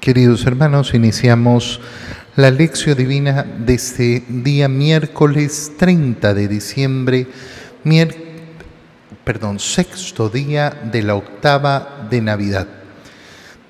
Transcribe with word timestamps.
queridos 0.00 0.46
hermanos, 0.46 0.94
iniciamos 0.94 1.78
la 2.36 2.50
lección 2.50 2.96
divina 2.96 3.42
de 3.42 3.74
este 3.74 4.24
día 4.26 4.66
miércoles 4.66 5.72
30 5.76 6.32
de 6.32 6.48
diciembre, 6.48 7.26
perdón, 9.24 9.58
sexto 9.58 10.30
día 10.30 10.70
de 10.90 11.02
la 11.02 11.16
octava 11.16 12.06
de 12.08 12.22
Navidad. 12.22 12.66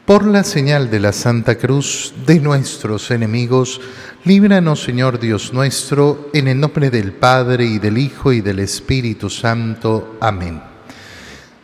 Por 0.06 0.24
la 0.24 0.45
señal 0.45 0.88
de 0.88 1.00
la 1.00 1.12
Santa 1.12 1.57
Cruz 1.57 2.14
de 2.25 2.39
nuestros 2.39 3.11
enemigos, 3.11 3.80
líbranos 4.25 4.84
Señor 4.84 5.19
Dios 5.19 5.53
nuestro, 5.53 6.30
en 6.32 6.46
el 6.46 6.61
nombre 6.61 6.91
del 6.91 7.12
Padre 7.12 7.64
y 7.64 7.80
del 7.80 7.98
Hijo 7.98 8.32
y 8.32 8.41
del 8.41 8.61
Espíritu 8.61 9.29
Santo. 9.29 10.16
Amén. 10.21 10.71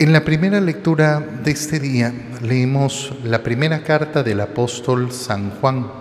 En 0.00 0.14
la 0.14 0.24
primera 0.24 0.62
lectura 0.62 1.20
de 1.20 1.50
este 1.50 1.78
día 1.78 2.10
leemos 2.40 3.12
la 3.22 3.42
primera 3.42 3.84
carta 3.84 4.22
del 4.22 4.40
apóstol 4.40 5.12
San 5.12 5.50
Juan, 5.60 5.92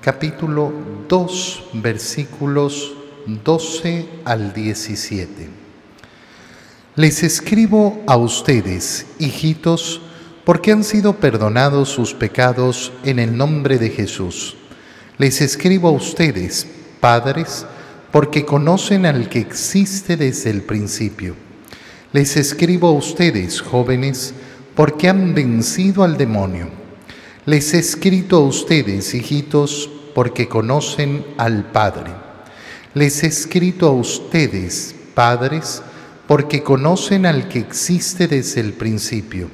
capítulo 0.00 0.72
2, 1.08 1.68
versículos 1.74 2.92
12 3.24 4.08
al 4.24 4.52
17. 4.52 5.48
Les 6.96 7.22
escribo 7.22 8.02
a 8.08 8.16
ustedes, 8.16 9.06
hijitos, 9.20 10.00
porque 10.44 10.72
han 10.72 10.82
sido 10.82 11.12
perdonados 11.12 11.88
sus 11.88 12.14
pecados 12.14 12.90
en 13.04 13.20
el 13.20 13.36
nombre 13.36 13.78
de 13.78 13.90
Jesús. 13.90 14.56
Les 15.18 15.40
escribo 15.40 15.86
a 15.90 15.92
ustedes, 15.92 16.66
padres, 16.98 17.64
porque 18.10 18.44
conocen 18.44 19.06
al 19.06 19.28
que 19.28 19.38
existe 19.38 20.16
desde 20.16 20.50
el 20.50 20.62
principio. 20.62 21.45
Les 22.16 22.38
escribo 22.38 22.88
a 22.88 22.92
ustedes, 22.92 23.60
jóvenes, 23.60 24.32
porque 24.74 25.10
han 25.10 25.34
vencido 25.34 26.02
al 26.02 26.16
demonio. 26.16 26.70
Les 27.44 27.74
he 27.74 27.78
escrito 27.78 28.36
a 28.38 28.40
ustedes, 28.40 29.12
hijitos, 29.12 29.90
porque 30.14 30.48
conocen 30.48 31.26
al 31.36 31.70
Padre. 31.72 32.10
Les 32.94 33.22
he 33.22 33.26
escrito 33.26 33.88
a 33.88 33.90
ustedes, 33.90 34.94
padres, 35.12 35.82
porque 36.26 36.62
conocen 36.62 37.26
al 37.26 37.48
que 37.48 37.58
existe 37.58 38.28
desde 38.28 38.62
el 38.62 38.72
principio. 38.72 39.50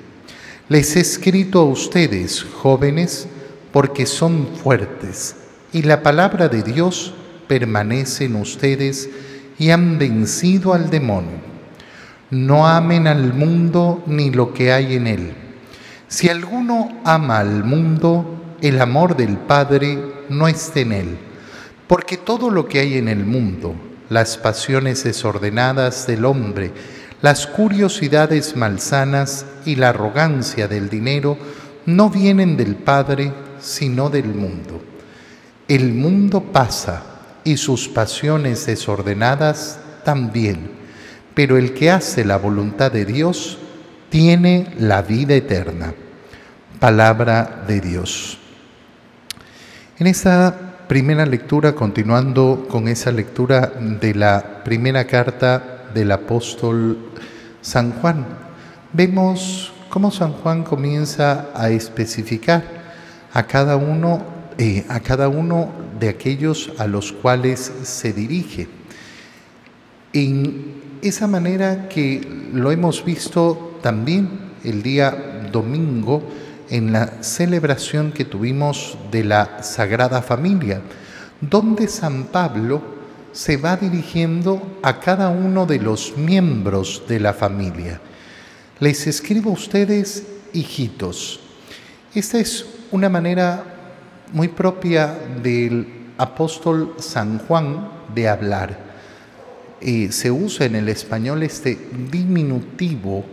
Les 0.69 0.95
he 0.95 1.01
escrito 1.01 1.59
a 1.59 1.65
ustedes, 1.65 2.45
jóvenes, 2.45 3.27
porque 3.73 4.07
son 4.07 4.47
fuertes, 4.47 5.35
y 5.73 5.83
la 5.83 6.05
palabra 6.05 6.49
de 6.49 6.63
Dios 6.63 7.13
permanece 7.49 8.27
en 8.27 8.37
ustedes 8.37 9.11
y 9.59 9.71
han 9.71 9.99
vencido 9.99 10.75
al 10.75 10.91
demonio 10.91 11.52
no 12.33 12.67
amen 12.67 13.07
al 13.09 13.35
mundo 13.35 14.03
ni 14.07 14.31
lo 14.31 14.55
que 14.55 14.73
hay 14.73 14.95
en 14.95 15.07
él. 15.07 15.35
Si 16.09 16.31
alguno 16.31 17.03
ama 17.05 17.41
al 17.41 17.63
mundo, 17.63 18.57
el 18.63 18.81
amor 18.81 19.17
del 19.19 19.37
Padre 19.37 19.99
no 20.31 20.49
está 20.49 20.81
en 20.81 20.93
él, 20.93 21.19
porque 21.87 22.17
todo 22.17 22.49
lo 22.49 22.67
que 22.67 22.81
hay 22.81 22.97
en 22.97 23.09
el 23.09 23.27
mundo, 23.27 23.75
las 24.09 24.39
pasiones 24.39 25.05
desordenadas 25.05 26.07
del 26.07 26.25
hombre, 26.25 26.73
las 27.21 27.47
curiosidades 27.47 28.57
malsanas 28.57 29.45
y 29.67 29.77
la 29.77 29.91
arrogancia 29.91 30.69
del 30.69 30.89
dinero, 30.89 31.37
no 31.85 32.09
vienen 32.09 32.57
del 32.57 32.77
Padre, 32.77 33.31
sino 33.61 34.09
del 34.09 34.29
mundo. 34.29 34.81
El 35.69 35.93
mundo 35.93 36.41
pasa 36.41 37.03
y 37.45 37.59
sus 37.59 37.89
pasiones 37.89 38.65
desordenadas 38.65 39.79
también 40.03 40.82
pero 41.35 41.57
el 41.57 41.75
que 41.75 41.91
hace 41.91 42.25
la 42.25 42.37
voluntad 42.37 42.93
de 42.93 43.05
Dios 43.05 43.59
tiene 44.11 44.75
la 44.79 45.03
vida 45.03 45.35
eterna. 45.35 45.95
Palabra 46.79 47.65
de 47.67 47.81
Dios. 47.81 48.39
En 49.99 50.07
esta 50.07 50.85
primera 50.89 51.25
lectura, 51.25 51.75
continuando 51.75 52.67
con 52.69 52.89
esa 52.89 53.13
lectura 53.13 53.73
de 54.01 54.15
la 54.15 54.63
primera 54.65 55.07
carta 55.07 55.87
del 55.95 56.13
apóstol 56.13 56.99
San 57.61 57.93
Juan, 57.93 58.27
vemos 58.93 59.73
cómo 59.89 60.11
San 60.11 60.33
Juan 60.33 60.65
comienza 60.65 61.49
a 61.55 61.71
especificar 61.71 62.63
a 63.33 63.45
cada 63.45 63.77
uno, 63.77 64.23
eh, 64.59 64.85
a 64.89 65.01
cada 65.01 65.29
uno 65.29 65.71
de 65.99 66.09
aquellos 66.09 66.73
a 66.79 66.87
los 66.87 67.13
cuales 67.13 67.73
se 67.85 68.13
dirige. 68.13 68.69
En 70.13 70.82
esa 71.03 71.27
manera 71.27 71.89
que 71.89 72.21
lo 72.53 72.71
hemos 72.71 73.05
visto 73.05 73.79
también 73.83 74.53
el 74.63 74.85
día 74.85 75.49
domingo 75.51 76.23
en 76.71 76.93
la 76.93 77.23
celebración 77.23 78.13
que 78.13 78.25
tuvimos 78.25 78.97
de 79.11 79.25
la 79.25 79.65
Sagrada 79.65 80.23
Familia, 80.23 80.81
donde 81.41 81.89
San 81.89 82.25
Pablo 82.27 82.81
se 83.33 83.57
va 83.57 83.77
dirigiendo 83.77 84.79
a 84.83 85.01
cada 85.01 85.29
uno 85.29 85.67
de 85.67 85.81
los 85.81 86.17
miembros 86.17 87.03
de 87.09 87.19
la 87.19 87.33
familia. 87.33 88.01
Les 88.79 89.07
escribo 89.09 89.51
a 89.51 89.55
ustedes, 89.55 90.25
hijitos. 90.53 91.41
Esta 92.15 92.39
es 92.39 92.65
una 92.93 93.09
manera 93.09 93.65
muy 94.33 94.49
propia 94.49 95.19
del 95.43 96.13
apóstol 96.17 96.95
San 96.99 97.41
Juan 97.41 97.89
de 98.15 98.29
hablar 98.29 98.92
se 100.11 100.31
usa 100.31 100.67
en 100.67 100.77
el 100.77 100.89
español 100.89 101.43
este 101.43 101.79
diminutivo 102.11 103.25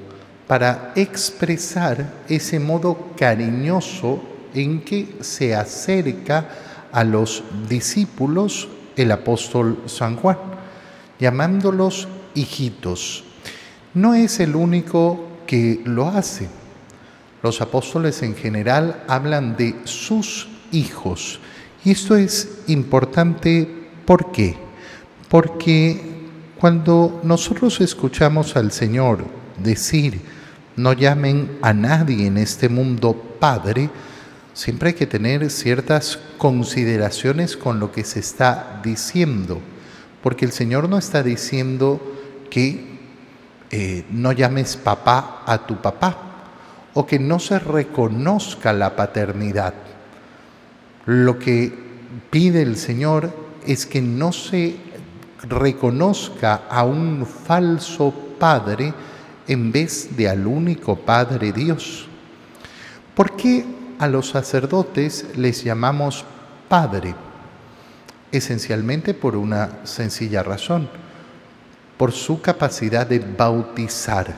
para 0.47 0.93
expresar 0.95 2.23
ese 2.27 2.59
modo 2.59 3.09
cariñoso 3.15 4.21
en 4.53 4.81
que 4.81 5.17
se 5.21 5.53
acerca 5.53 6.49
a 6.91 7.03
los 7.03 7.43
discípulos 7.69 8.67
el 8.95 9.11
apóstol 9.11 9.83
San 9.85 10.15
Juan, 10.15 10.37
llamándolos 11.19 12.07
hijitos. 12.33 13.23
No 13.93 14.13
es 14.15 14.39
el 14.39 14.55
único 14.55 15.27
que 15.45 15.81
lo 15.85 16.07
hace. 16.07 16.47
Los 17.41 17.61
apóstoles 17.61 18.21
en 18.23 18.35
general 18.35 19.03
hablan 19.07 19.55
de 19.55 19.75
sus 19.85 20.47
hijos. 20.71 21.39
Y 21.85 21.91
esto 21.91 22.15
es 22.15 22.63
importante, 22.67 23.67
¿por 24.05 24.31
qué? 24.31 24.57
Porque 25.29 26.18
cuando 26.59 27.21
nosotros 27.23 27.79
escuchamos 27.79 28.57
al 28.57 28.73
Señor 28.73 29.23
decir, 29.63 30.19
no 30.75 30.91
llamen 30.91 31.57
a 31.61 31.73
nadie 31.73 32.27
en 32.27 32.37
este 32.37 32.67
mundo 32.67 33.13
Padre, 33.39 33.89
siempre 34.53 34.89
hay 34.89 34.95
que 34.95 35.07
tener 35.07 35.49
ciertas 35.51 36.19
consideraciones 36.37 37.55
con 37.55 37.79
lo 37.79 37.93
que 37.93 38.03
se 38.03 38.19
está 38.19 38.81
diciendo, 38.83 39.61
porque 40.21 40.43
el 40.43 40.51
Señor 40.51 40.89
no 40.89 40.97
está 40.97 41.23
diciendo 41.23 42.01
que 42.49 42.99
eh, 43.71 44.03
no 44.11 44.33
llames 44.33 44.75
papá 44.75 45.43
a 45.45 45.65
tu 45.65 45.81
papá 45.81 46.17
o 46.93 47.05
que 47.05 47.19
no 47.19 47.39
se 47.39 47.57
reconozca 47.59 48.73
la 48.73 48.97
paternidad. 48.97 49.75
Lo 51.05 51.39
que 51.39 51.71
pide 52.29 52.61
el 52.63 52.75
Señor 52.75 53.33
es 53.65 53.85
que 53.85 54.01
no 54.01 54.33
se 54.33 54.88
reconozca 55.47 56.63
a 56.69 56.83
un 56.83 57.25
falso 57.25 58.13
Padre 58.39 58.93
en 59.47 59.71
vez 59.71 60.15
de 60.15 60.29
al 60.29 60.45
único 60.45 60.95
Padre 60.95 61.51
Dios. 61.51 62.07
¿Por 63.15 63.35
qué 63.35 63.65
a 63.99 64.07
los 64.07 64.29
sacerdotes 64.29 65.25
les 65.35 65.63
llamamos 65.63 66.25
Padre? 66.67 67.15
Esencialmente 68.31 69.13
por 69.13 69.35
una 69.35 69.79
sencilla 69.83 70.43
razón, 70.43 70.87
por 71.97 72.11
su 72.11 72.41
capacidad 72.41 73.07
de 73.07 73.19
bautizar 73.19 74.33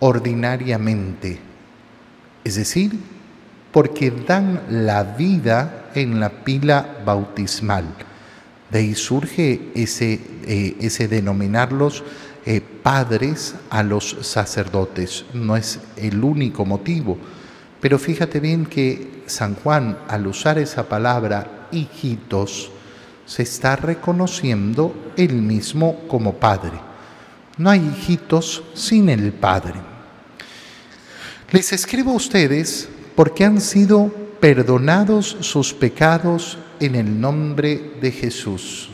ordinariamente, 0.00 1.38
es 2.42 2.56
decir, 2.56 2.98
porque 3.70 4.10
dan 4.10 4.62
la 4.70 5.04
vida 5.04 5.90
en 5.94 6.18
la 6.18 6.30
pila 6.30 6.98
bautismal 7.04 7.84
de 8.70 8.78
ahí 8.78 8.94
surge 8.94 9.70
ese, 9.74 10.20
eh, 10.46 11.08
denominarlos 11.08 12.04
eh, 12.46 12.60
padres 12.60 13.54
a 13.68 13.82
los 13.82 14.16
sacerdotes. 14.22 15.24
No 15.34 15.56
es 15.56 15.80
el 15.96 16.22
único 16.22 16.64
motivo, 16.64 17.18
Pero 17.80 17.98
fíjate 17.98 18.40
bien 18.40 18.66
que 18.66 19.22
San 19.24 19.54
Juan, 19.54 20.00
al 20.06 20.26
usar 20.26 20.58
esa 20.58 20.86
palabra 20.86 21.68
hijitos, 21.72 22.70
se 23.24 23.42
está 23.42 23.74
reconociendo 23.74 25.12
él 25.16 25.40
mismo 25.40 26.00
como 26.06 26.34
padre. 26.34 26.78
No 27.56 27.70
hay 27.70 27.80
hijitos 27.80 28.62
sin 28.74 29.08
el 29.08 29.32
padre. 29.32 29.80
Les 31.52 31.72
escribo 31.72 32.10
a 32.10 32.16
ustedes 32.16 32.88
porque 33.16 33.44
han 33.44 33.62
sido 33.62 34.12
perdonados 34.40 35.38
sus 35.40 35.72
pecados 35.72 36.58
en 36.80 36.94
el 36.94 37.20
nombre 37.20 37.92
de 38.00 38.10
Jesús. 38.10 38.90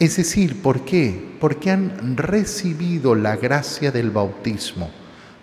Es 0.00 0.16
decir, 0.16 0.60
¿por 0.60 0.84
qué? 0.84 1.36
Porque 1.38 1.70
han 1.70 2.16
recibido 2.16 3.14
la 3.14 3.36
gracia 3.36 3.92
del 3.92 4.10
bautismo, 4.10 4.90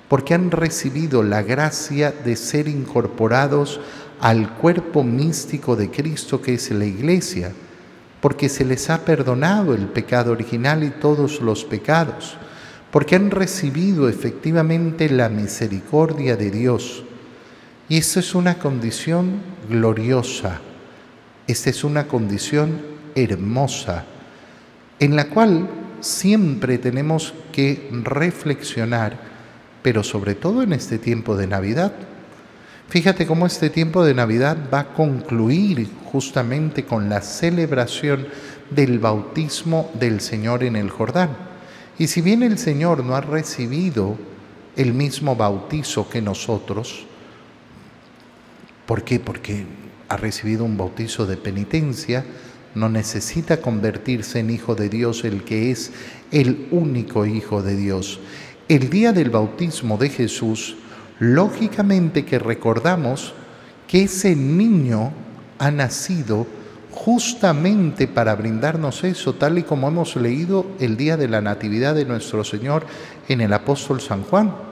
porque 0.09 0.33
han 0.33 0.51
recibido 0.51 1.23
la 1.23 1.41
gracia 1.41 2.11
de 2.11 2.35
ser 2.35 2.67
incorporados 2.67 3.79
al 4.19 4.55
cuerpo 4.55 5.03
místico 5.03 5.75
de 5.75 5.89
Cristo 5.89 6.41
que 6.41 6.55
es 6.55 6.69
la 6.71 6.85
iglesia, 6.85 7.53
porque 8.19 8.49
se 8.49 8.65
les 8.65 8.89
ha 8.89 9.05
perdonado 9.05 9.73
el 9.73 9.87
pecado 9.87 10.31
original 10.31 10.83
y 10.83 10.89
todos 10.89 11.41
los 11.41 11.63
pecados, 11.63 12.37
porque 12.91 13.15
han 13.15 13.31
recibido 13.31 14.09
efectivamente 14.09 15.09
la 15.09 15.29
misericordia 15.29 16.35
de 16.35 16.51
Dios. 16.51 17.03
Y 17.87 17.97
esta 17.97 18.19
es 18.19 18.35
una 18.35 18.59
condición 18.59 19.41
gloriosa, 19.69 20.61
esta 21.51 21.69
es 21.69 21.83
una 21.83 22.07
condición 22.07 22.81
hermosa 23.15 24.05
en 24.99 25.15
la 25.15 25.29
cual 25.29 25.67
siempre 25.99 26.77
tenemos 26.77 27.33
que 27.51 27.89
reflexionar, 27.91 29.17
pero 29.81 30.03
sobre 30.03 30.35
todo 30.35 30.61
en 30.61 30.73
este 30.73 30.99
tiempo 30.99 31.35
de 31.35 31.47
Navidad. 31.47 31.91
Fíjate 32.87 33.25
cómo 33.25 33.47
este 33.47 33.69
tiempo 33.69 34.03
de 34.03 34.13
Navidad 34.13 34.57
va 34.71 34.79
a 34.81 34.93
concluir 34.93 35.89
justamente 36.05 36.85
con 36.85 37.09
la 37.09 37.21
celebración 37.21 38.27
del 38.69 38.99
bautismo 38.99 39.89
del 39.95 40.21
Señor 40.21 40.63
en 40.63 40.75
el 40.75 40.89
Jordán. 40.89 41.29
Y 41.97 42.07
si 42.07 42.21
bien 42.21 42.43
el 42.43 42.57
Señor 42.57 43.03
no 43.03 43.15
ha 43.15 43.21
recibido 43.21 44.17
el 44.75 44.93
mismo 44.93 45.35
bautizo 45.35 46.09
que 46.09 46.21
nosotros, 46.21 47.05
¿por 48.85 49.03
qué? 49.03 49.19
Porque 49.19 49.65
ha 50.11 50.17
recibido 50.17 50.65
un 50.65 50.75
bautizo 50.75 51.25
de 51.25 51.37
penitencia, 51.37 52.25
no 52.75 52.89
necesita 52.89 53.61
convertirse 53.61 54.39
en 54.39 54.49
hijo 54.49 54.75
de 54.75 54.89
Dios 54.89 55.23
el 55.23 55.43
que 55.43 55.71
es 55.71 55.91
el 56.31 56.67
único 56.71 57.25
hijo 57.25 57.61
de 57.61 57.77
Dios. 57.77 58.19
El 58.67 58.89
día 58.89 59.13
del 59.13 59.29
bautismo 59.29 59.97
de 59.97 60.09
Jesús, 60.09 60.75
lógicamente 61.19 62.25
que 62.25 62.39
recordamos 62.39 63.33
que 63.87 64.03
ese 64.03 64.35
niño 64.35 65.13
ha 65.59 65.71
nacido 65.71 66.45
justamente 66.91 68.09
para 68.09 68.35
brindarnos 68.35 69.05
eso, 69.05 69.35
tal 69.35 69.59
y 69.59 69.63
como 69.63 69.87
hemos 69.87 70.17
leído 70.17 70.65
el 70.79 70.97
día 70.97 71.15
de 71.15 71.29
la 71.29 71.39
Natividad 71.39 71.95
de 71.95 72.03
nuestro 72.03 72.43
Señor 72.43 72.85
en 73.29 73.39
el 73.39 73.53
apóstol 73.53 74.01
San 74.01 74.23
Juan. 74.23 74.70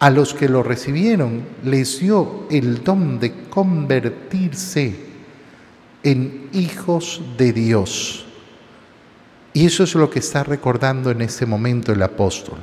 A 0.00 0.10
los 0.10 0.34
que 0.34 0.48
lo 0.48 0.62
recibieron 0.62 1.44
les 1.64 2.00
dio 2.00 2.46
el 2.50 2.82
don 2.82 3.20
de 3.20 3.44
convertirse 3.48 4.96
en 6.02 6.48
hijos 6.52 7.22
de 7.36 7.52
Dios. 7.52 8.26
Y 9.52 9.66
eso 9.66 9.84
es 9.84 9.94
lo 9.94 10.08
que 10.10 10.20
está 10.20 10.42
recordando 10.42 11.10
en 11.10 11.22
este 11.22 11.44
momento 11.44 11.92
el 11.92 12.02
apóstol. 12.02 12.58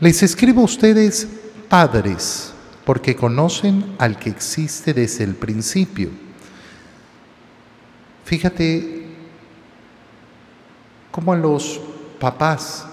Les 0.00 0.22
escribo 0.22 0.62
a 0.62 0.64
ustedes 0.64 1.26
padres, 1.68 2.52
porque 2.84 3.14
conocen 3.14 3.94
al 3.98 4.18
que 4.18 4.30
existe 4.30 4.92
desde 4.92 5.24
el 5.24 5.34
principio. 5.34 6.10
Fíjate 8.24 9.06
cómo 11.10 11.32
a 11.32 11.36
los 11.36 11.80
papás 12.18 12.86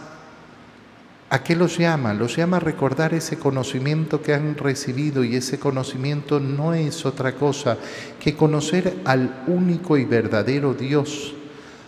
¿A 1.29 1.43
qué 1.43 1.57
los 1.57 1.77
llama? 1.77 2.13
Los 2.13 2.37
llama 2.37 2.57
a 2.57 2.61
recordar 2.61 3.13
ese 3.13 3.37
conocimiento 3.37 4.21
que 4.21 4.33
han 4.33 4.55
recibido 4.55 5.25
y 5.25 5.35
ese 5.35 5.59
conocimiento 5.59 6.39
no 6.39 6.73
es 6.73 7.05
otra 7.05 7.35
cosa 7.35 7.77
que 8.17 8.35
conocer 8.35 9.01
al 9.03 9.43
único 9.47 9.97
y 9.97 10.05
verdadero 10.05 10.73
Dios, 10.73 11.33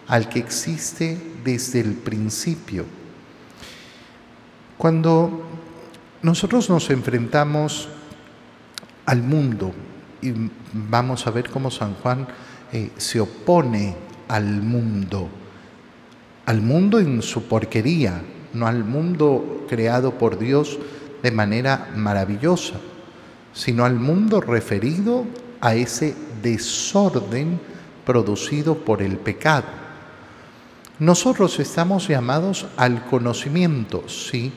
al 0.08 0.28
que 0.28 0.40
existe 0.40 1.18
desde 1.46 1.80
el 1.80 1.94
principio. 1.94 2.84
Cuando 4.78 5.44
nosotros 6.22 6.70
nos 6.70 6.90
enfrentamos 6.90 7.88
al 9.06 9.24
mundo 9.24 9.72
y 10.22 10.34
vamos 10.74 11.26
a 11.28 11.32
ver 11.32 11.50
cómo 11.50 11.72
San 11.72 11.94
Juan 11.96 12.28
eh, 12.74 12.92
se 12.98 13.22
opone 13.22 13.96
al 14.28 14.62
mundo, 14.62 15.30
al 16.46 16.62
mundo 16.62 17.00
en 17.00 17.22
su 17.22 17.44
porquería, 17.44 18.22
no 18.54 18.68
al 18.68 18.84
mundo 18.84 19.66
creado 19.68 20.18
por 20.18 20.38
Dios 20.40 20.80
de 21.22 21.32
manera 21.32 21.90
maravillosa, 21.96 22.76
sino 23.54 23.86
al 23.86 23.96
mundo 23.96 24.42
referido 24.42 25.26
a 25.62 25.76
ese 25.76 26.16
desorden 26.42 27.60
producido 28.06 28.76
por 28.76 29.02
el 29.02 29.18
pecado. 29.18 29.66
Nosotros 31.00 31.60
estamos 31.60 32.08
llamados 32.08 32.68
al 32.76 33.06
conocimiento, 33.06 34.04
sí. 34.08 34.52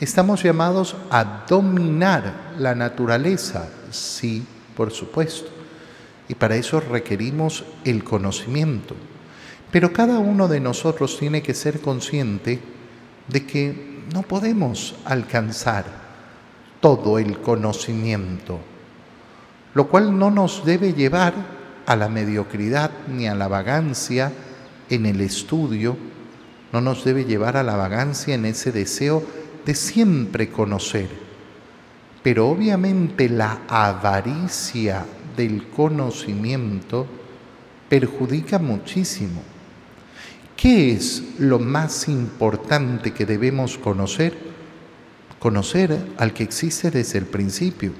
Estamos 0.00 0.42
llamados 0.42 0.96
a 1.10 1.44
dominar 1.48 2.52
la 2.58 2.74
naturaleza, 2.74 3.68
sí, 3.90 4.44
por 4.76 4.90
supuesto. 4.90 5.48
Y 6.28 6.34
para 6.34 6.56
eso 6.56 6.80
requerimos 6.80 7.64
el 7.84 8.04
conocimiento. 8.04 8.94
Pero 9.70 9.92
cada 9.92 10.18
uno 10.18 10.46
de 10.46 10.60
nosotros 10.60 11.18
tiene 11.18 11.42
que 11.42 11.54
ser 11.54 11.80
consciente 11.80 12.60
de 13.28 13.46
que 13.46 14.04
no 14.12 14.22
podemos 14.22 14.96
alcanzar 15.04 15.84
todo 16.80 17.18
el 17.18 17.40
conocimiento, 17.40 18.58
lo 19.74 19.88
cual 19.88 20.18
no 20.18 20.30
nos 20.30 20.64
debe 20.64 20.92
llevar 20.92 21.34
a 21.86 21.96
la 21.96 22.08
mediocridad 22.08 22.90
ni 23.08 23.26
a 23.26 23.34
la 23.34 23.48
vagancia 23.48 24.32
en 24.88 25.06
el 25.06 25.20
estudio, 25.20 25.96
no 26.72 26.80
nos 26.80 27.04
debe 27.04 27.24
llevar 27.24 27.56
a 27.56 27.62
la 27.62 27.76
vagancia 27.76 28.34
en 28.34 28.44
ese 28.44 28.72
deseo 28.72 29.22
de 29.64 29.74
siempre 29.74 30.50
conocer. 30.50 31.08
Pero 32.22 32.48
obviamente 32.48 33.28
la 33.28 33.60
avaricia 33.68 35.04
del 35.36 35.68
conocimiento 35.68 37.06
perjudica 37.88 38.58
muchísimo 38.58 39.42
¿Qué 40.58 40.90
es 40.90 41.22
lo 41.38 41.60
más 41.60 42.08
importante 42.08 43.14
que 43.14 43.24
debemos 43.24 43.78
conocer? 43.78 44.36
Conocer 45.38 45.96
al 46.16 46.32
que 46.32 46.42
existe 46.42 46.90
desde 46.90 47.20
el 47.20 47.26
principio. 47.26 47.92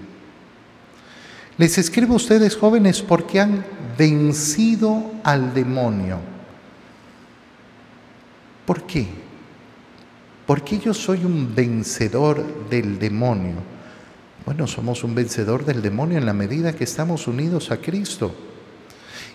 Les 1.57 1.79
escribo 1.79 2.15
a 2.15 2.17
ustedes 2.17 2.57
jóvenes 2.57 3.01
porque 3.01 3.39
han 3.39 3.65
vencido 3.97 5.13
al 5.23 5.55
demonio. 5.55 6.19
¿Por 8.67 8.83
qué? 8.89 9.07
Porque 10.45 10.81
yo 10.81 10.93
soy 10.93 11.25
un 11.25 11.55
vencedor 11.55 12.69
del 12.69 12.99
demonio. 12.99 13.55
Bueno, 14.45 14.67
somos 14.67 15.05
un 15.05 15.15
vencedor 15.15 15.65
del 15.65 15.81
demonio 15.81 16.19
en 16.19 16.27
la 16.27 16.33
medida 16.33 16.75
que 16.75 16.83
estamos 16.83 17.29
unidos 17.29 17.71
a 17.71 17.77
Cristo. 17.77 18.35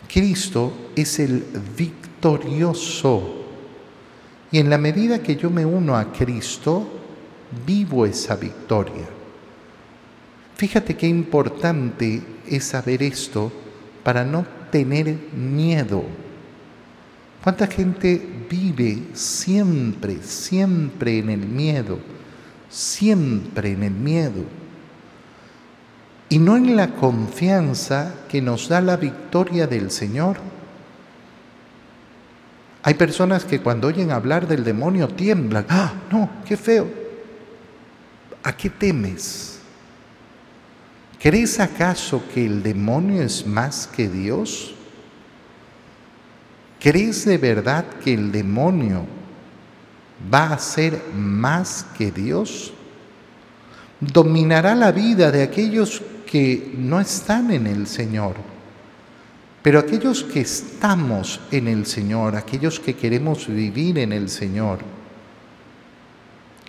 Cristo 0.10 0.74
es 0.98 1.20
el 1.20 1.46
victorioso. 2.24 3.22
Y 4.52 4.60
en 4.60 4.70
la 4.70 4.78
medida 4.78 5.20
que 5.20 5.36
yo 5.36 5.50
me 5.50 5.66
uno 5.66 5.98
a 5.98 6.12
Cristo, 6.12 6.88
vivo 7.66 8.06
esa 8.06 8.36
victoria. 8.36 9.06
Fíjate 10.56 10.96
qué 10.96 11.08
importante 11.08 12.22
es 12.48 12.64
saber 12.64 13.04
esto 13.04 13.52
para 14.04 14.24
no 14.24 14.46
tener 14.72 15.18
miedo. 15.36 16.04
¿Cuánta 17.44 17.68
gente 17.68 18.22
vive 18.50 19.04
siempre, 19.14 20.22
siempre 20.22 21.20
en 21.20 21.30
el 21.30 21.46
miedo? 21.46 22.00
Siempre 22.70 23.72
en 23.72 23.84
el 23.84 23.94
miedo 23.94 24.44
y 26.30 26.40
no 26.40 26.58
en 26.58 26.76
la 26.76 26.96
confianza 26.96 28.16
que 28.28 28.42
nos 28.42 28.68
da 28.68 28.82
la 28.82 28.98
victoria 28.98 29.68
del 29.68 29.92
Señor. 29.92 30.53
Hay 32.84 32.94
personas 32.96 33.46
que 33.46 33.62
cuando 33.62 33.88
oyen 33.88 34.12
hablar 34.12 34.48
del 34.48 34.64
demonio 34.64 35.08
tiemblan. 35.08 35.66
Ah, 35.70 35.94
no, 36.12 36.30
qué 36.46 36.58
feo. 36.58 36.88
¿A 38.44 38.56
qué 38.56 38.70
temes? 38.70 39.60
¿Crees 41.20 41.60
acaso 41.60 42.22
que 42.34 42.46
el 42.46 42.62
demonio 42.62 43.24
es 43.24 43.48
más 43.48 43.88
que 43.88 44.10
Dios? 44.10 44.76
¿Crees 46.80 47.24
de 47.24 47.38
verdad 47.38 47.86
que 48.04 48.14
el 48.14 48.32
demonio 48.32 49.06
va 50.32 50.48
a 50.48 50.60
ser 50.60 51.02
más 51.16 51.86
que 51.98 52.12
Dios? 52.12 52.74
dominará 54.12 54.76
la 54.76 54.92
vida 54.92 55.32
de 55.32 55.44
aquellos 55.44 56.02
que 56.26 56.74
no 56.78 57.00
están 57.00 57.52
en 57.52 57.68
el 57.68 57.88
Señor. 57.88 58.36
Pero 59.64 59.80
aquellos 59.80 60.26
que 60.26 60.42
estamos 60.42 61.40
en 61.50 61.70
el 61.70 61.86
Señor, 61.86 62.36
aquellos 62.36 62.82
que 62.82 62.96
queremos 62.96 63.48
vivir 63.48 63.98
en 63.98 64.12
el 64.12 64.30
Señor, 64.30 64.80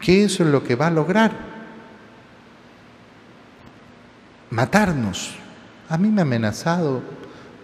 ¿qué 0.01 0.25
es 0.25 0.39
lo 0.39 0.63
que 0.63 0.77
va 0.77 0.87
a 0.87 0.91
lograr? 0.93 1.33
Matarnos. 4.51 5.35
A 5.89 5.99
mí 5.99 6.09
me 6.09 6.21
ha 6.21 6.23
amenazado 6.23 7.03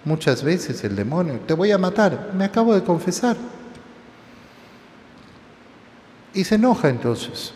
muchas 0.04 0.42
veces 0.42 0.82
el 0.82 0.96
demonio, 0.96 1.38
te 1.46 1.54
voy 1.54 1.70
a 1.70 1.78
matar, 1.78 2.32
me 2.34 2.44
acabo 2.44 2.74
de 2.74 2.82
confesar. 2.82 3.36
Y 6.34 6.42
se 6.42 6.56
enoja 6.56 6.88
entonces. 6.88 7.52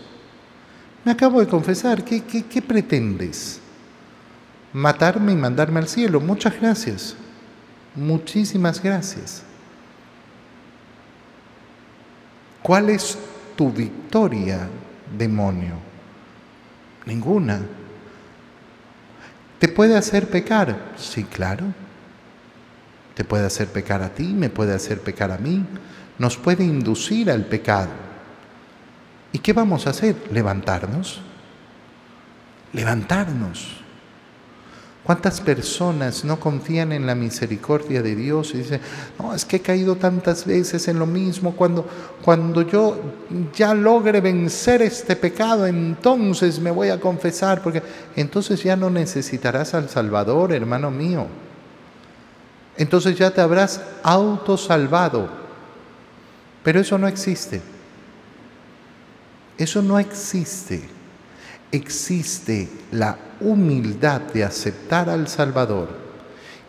Me 1.04 1.10
acabo 1.10 1.40
de 1.40 1.48
confesar, 1.48 2.04
¿qué, 2.04 2.62
pretendes? 2.66 3.60
Matarme 4.72 5.32
y 5.32 5.36
mandarme 5.36 5.80
al 5.80 5.88
cielo. 5.88 6.20
Muchas 6.20 6.58
gracias. 6.60 7.16
Muchísimas 7.94 8.82
gracias. 8.82 9.42
¿Cuál 12.62 12.90
es 12.90 13.18
tu 13.56 13.70
victoria, 13.70 14.68
demonio? 15.16 15.74
Ninguna. 17.06 17.60
¿Te 19.58 19.68
puede 19.68 19.96
hacer 19.96 20.28
pecar? 20.28 20.92
Sí, 20.96 21.24
claro. 21.24 21.66
Te 23.14 23.22
puede 23.24 23.46
hacer 23.46 23.68
pecar 23.68 24.02
a 24.02 24.08
ti, 24.08 24.24
me 24.24 24.50
puede 24.50 24.74
hacer 24.74 25.00
pecar 25.00 25.30
a 25.30 25.38
mí. 25.38 25.64
Nos 26.18 26.36
puede 26.36 26.64
inducir 26.64 27.30
al 27.30 27.44
pecado. 27.44 27.90
¿Y 29.32 29.38
qué 29.38 29.52
vamos 29.52 29.86
a 29.86 29.90
hacer? 29.90 30.16
Levantarnos. 30.32 31.20
Levantarnos. 32.72 33.83
¿Cuántas 35.04 35.42
personas 35.42 36.24
no 36.24 36.40
confían 36.40 36.90
en 36.90 37.06
la 37.06 37.14
misericordia 37.14 38.00
de 38.00 38.16
Dios 38.16 38.54
y 38.54 38.58
dicen, 38.58 38.80
no, 39.18 39.34
es 39.34 39.44
que 39.44 39.56
he 39.56 39.60
caído 39.60 39.96
tantas 39.96 40.46
veces 40.46 40.88
en 40.88 40.98
lo 40.98 41.04
mismo, 41.04 41.54
cuando, 41.54 41.86
cuando 42.24 42.62
yo 42.62 42.98
ya 43.54 43.74
logre 43.74 44.22
vencer 44.22 44.80
este 44.80 45.14
pecado, 45.14 45.66
entonces 45.66 46.58
me 46.58 46.70
voy 46.70 46.88
a 46.88 46.98
confesar, 46.98 47.62
porque 47.62 47.82
entonces 48.16 48.62
ya 48.62 48.76
no 48.76 48.88
necesitarás 48.88 49.74
al 49.74 49.90
Salvador, 49.90 50.54
hermano 50.54 50.90
mío. 50.90 51.26
Entonces 52.78 53.18
ya 53.18 53.30
te 53.30 53.42
habrás 53.42 53.82
autosalvado. 54.02 55.28
Pero 56.62 56.80
eso 56.80 56.96
no 56.96 57.06
existe. 57.06 57.60
Eso 59.58 59.82
no 59.82 59.98
existe 59.98 60.93
existe 61.74 62.68
la 62.92 63.18
humildad 63.40 64.20
de 64.20 64.44
aceptar 64.44 65.10
al 65.10 65.26
Salvador 65.28 65.88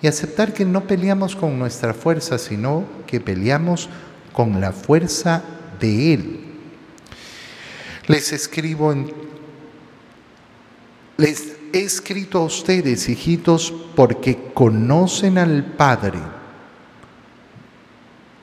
y 0.02 0.08
aceptar 0.08 0.54
que 0.54 0.66
no 0.66 0.86
peleamos 0.88 1.36
con 1.36 1.58
nuestra 1.58 1.94
fuerza, 1.94 2.38
sino 2.38 2.86
que 3.08 3.20
peleamos 3.22 3.90
con 4.34 4.60
la 4.60 4.72
fuerza 4.72 5.44
de 5.80 6.14
Él. 6.14 6.40
Les 8.08 8.32
escribo. 8.34 8.94
Les 11.18 11.54
he 11.72 11.80
escrito 11.80 12.40
a 12.40 12.46
ustedes, 12.46 13.08
hijitos, 13.08 13.74
porque 13.96 14.52
conocen 14.54 15.38
al 15.38 15.64
Padre. 15.64 16.20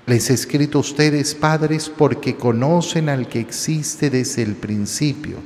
Les 0.07 0.31
he 0.31 0.35
escrito 0.35 0.79
a 0.79 0.81
ustedes, 0.81 1.35
padres, 1.35 1.89
porque 1.89 2.35
conocen 2.35 3.09
al 3.09 3.29
que 3.29 3.41
existe 3.41 4.11
desde 4.11 4.43
el 4.43 4.57
principio. 4.57 5.37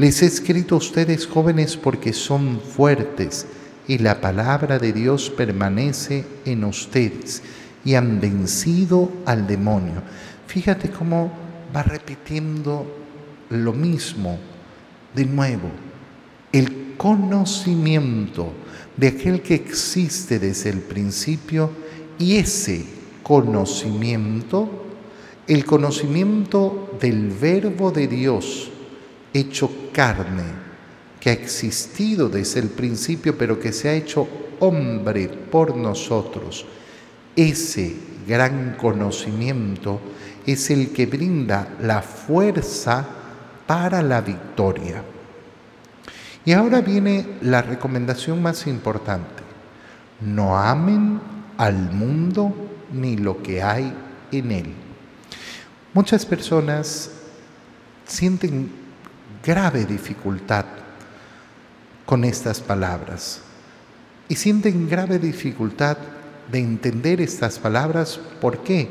Les 0.00 0.22
he 0.22 0.24
escrito 0.24 0.76
a 0.76 0.78
ustedes 0.78 1.26
jóvenes 1.26 1.76
porque 1.76 2.14
son 2.14 2.58
fuertes 2.58 3.44
y 3.86 3.98
la 3.98 4.18
palabra 4.22 4.78
de 4.78 4.94
Dios 4.94 5.28
permanece 5.28 6.24
en 6.46 6.64
ustedes 6.64 7.42
y 7.84 7.96
han 7.96 8.18
vencido 8.18 9.12
al 9.26 9.46
demonio. 9.46 10.02
Fíjate 10.46 10.88
cómo 10.88 11.30
va 11.76 11.82
repitiendo 11.82 12.86
lo 13.50 13.74
mismo 13.74 14.38
de 15.14 15.26
nuevo. 15.26 15.68
El 16.50 16.94
conocimiento 16.96 18.54
de 18.96 19.08
aquel 19.08 19.42
que 19.42 19.54
existe 19.54 20.38
desde 20.38 20.70
el 20.70 20.78
principio 20.78 21.72
y 22.18 22.36
ese 22.36 22.86
conocimiento, 23.22 24.66
el 25.46 25.66
conocimiento 25.66 26.96
del 26.98 27.28
verbo 27.28 27.90
de 27.90 28.08
Dios, 28.08 28.70
hecho 29.34 29.70
carne, 29.92 30.44
que 31.18 31.30
ha 31.30 31.32
existido 31.32 32.28
desde 32.28 32.60
el 32.60 32.68
principio, 32.68 33.36
pero 33.36 33.58
que 33.60 33.72
se 33.72 33.88
ha 33.88 33.92
hecho 33.92 34.26
hombre 34.60 35.28
por 35.28 35.76
nosotros. 35.76 36.66
Ese 37.36 37.94
gran 38.26 38.76
conocimiento 38.76 40.00
es 40.46 40.70
el 40.70 40.92
que 40.92 41.06
brinda 41.06 41.76
la 41.80 42.02
fuerza 42.02 43.06
para 43.66 44.02
la 44.02 44.20
victoria. 44.20 45.02
Y 46.44 46.52
ahora 46.52 46.80
viene 46.80 47.38
la 47.42 47.62
recomendación 47.62 48.42
más 48.42 48.66
importante. 48.66 49.42
No 50.20 50.56
amen 50.56 51.20
al 51.58 51.92
mundo 51.92 52.54
ni 52.92 53.16
lo 53.16 53.42
que 53.42 53.62
hay 53.62 53.92
en 54.32 54.50
él. 54.50 54.74
Muchas 55.92 56.24
personas 56.24 57.10
sienten 58.06 58.79
grave 59.44 59.84
dificultad 59.84 60.64
con 62.06 62.24
estas 62.24 62.60
palabras 62.60 63.40
y 64.28 64.36
sienten 64.36 64.88
grave 64.88 65.18
dificultad 65.18 65.96
de 66.50 66.58
entender 66.58 67.20
estas 67.20 67.58
palabras. 67.58 68.20
¿Por 68.40 68.62
qué? 68.62 68.88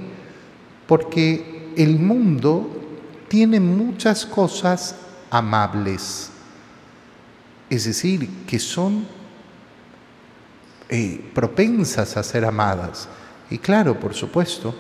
Porque 0.88 1.72
el 1.78 2.00
mundo 2.00 2.70
tiene 3.28 3.60
muchas 3.60 4.26
cosas 4.26 4.96
amables, 5.30 6.32
es 7.70 7.86
decir, 7.86 8.28
que 8.48 8.60
son 8.60 9.06
eh, 10.90 11.32
propensas 11.34 12.18
a 12.18 12.24
ser 12.24 12.44
amadas. 12.44 13.08
Y 13.50 13.60
claro, 13.60 14.00
por 14.00 14.14
supuesto, 14.14 14.76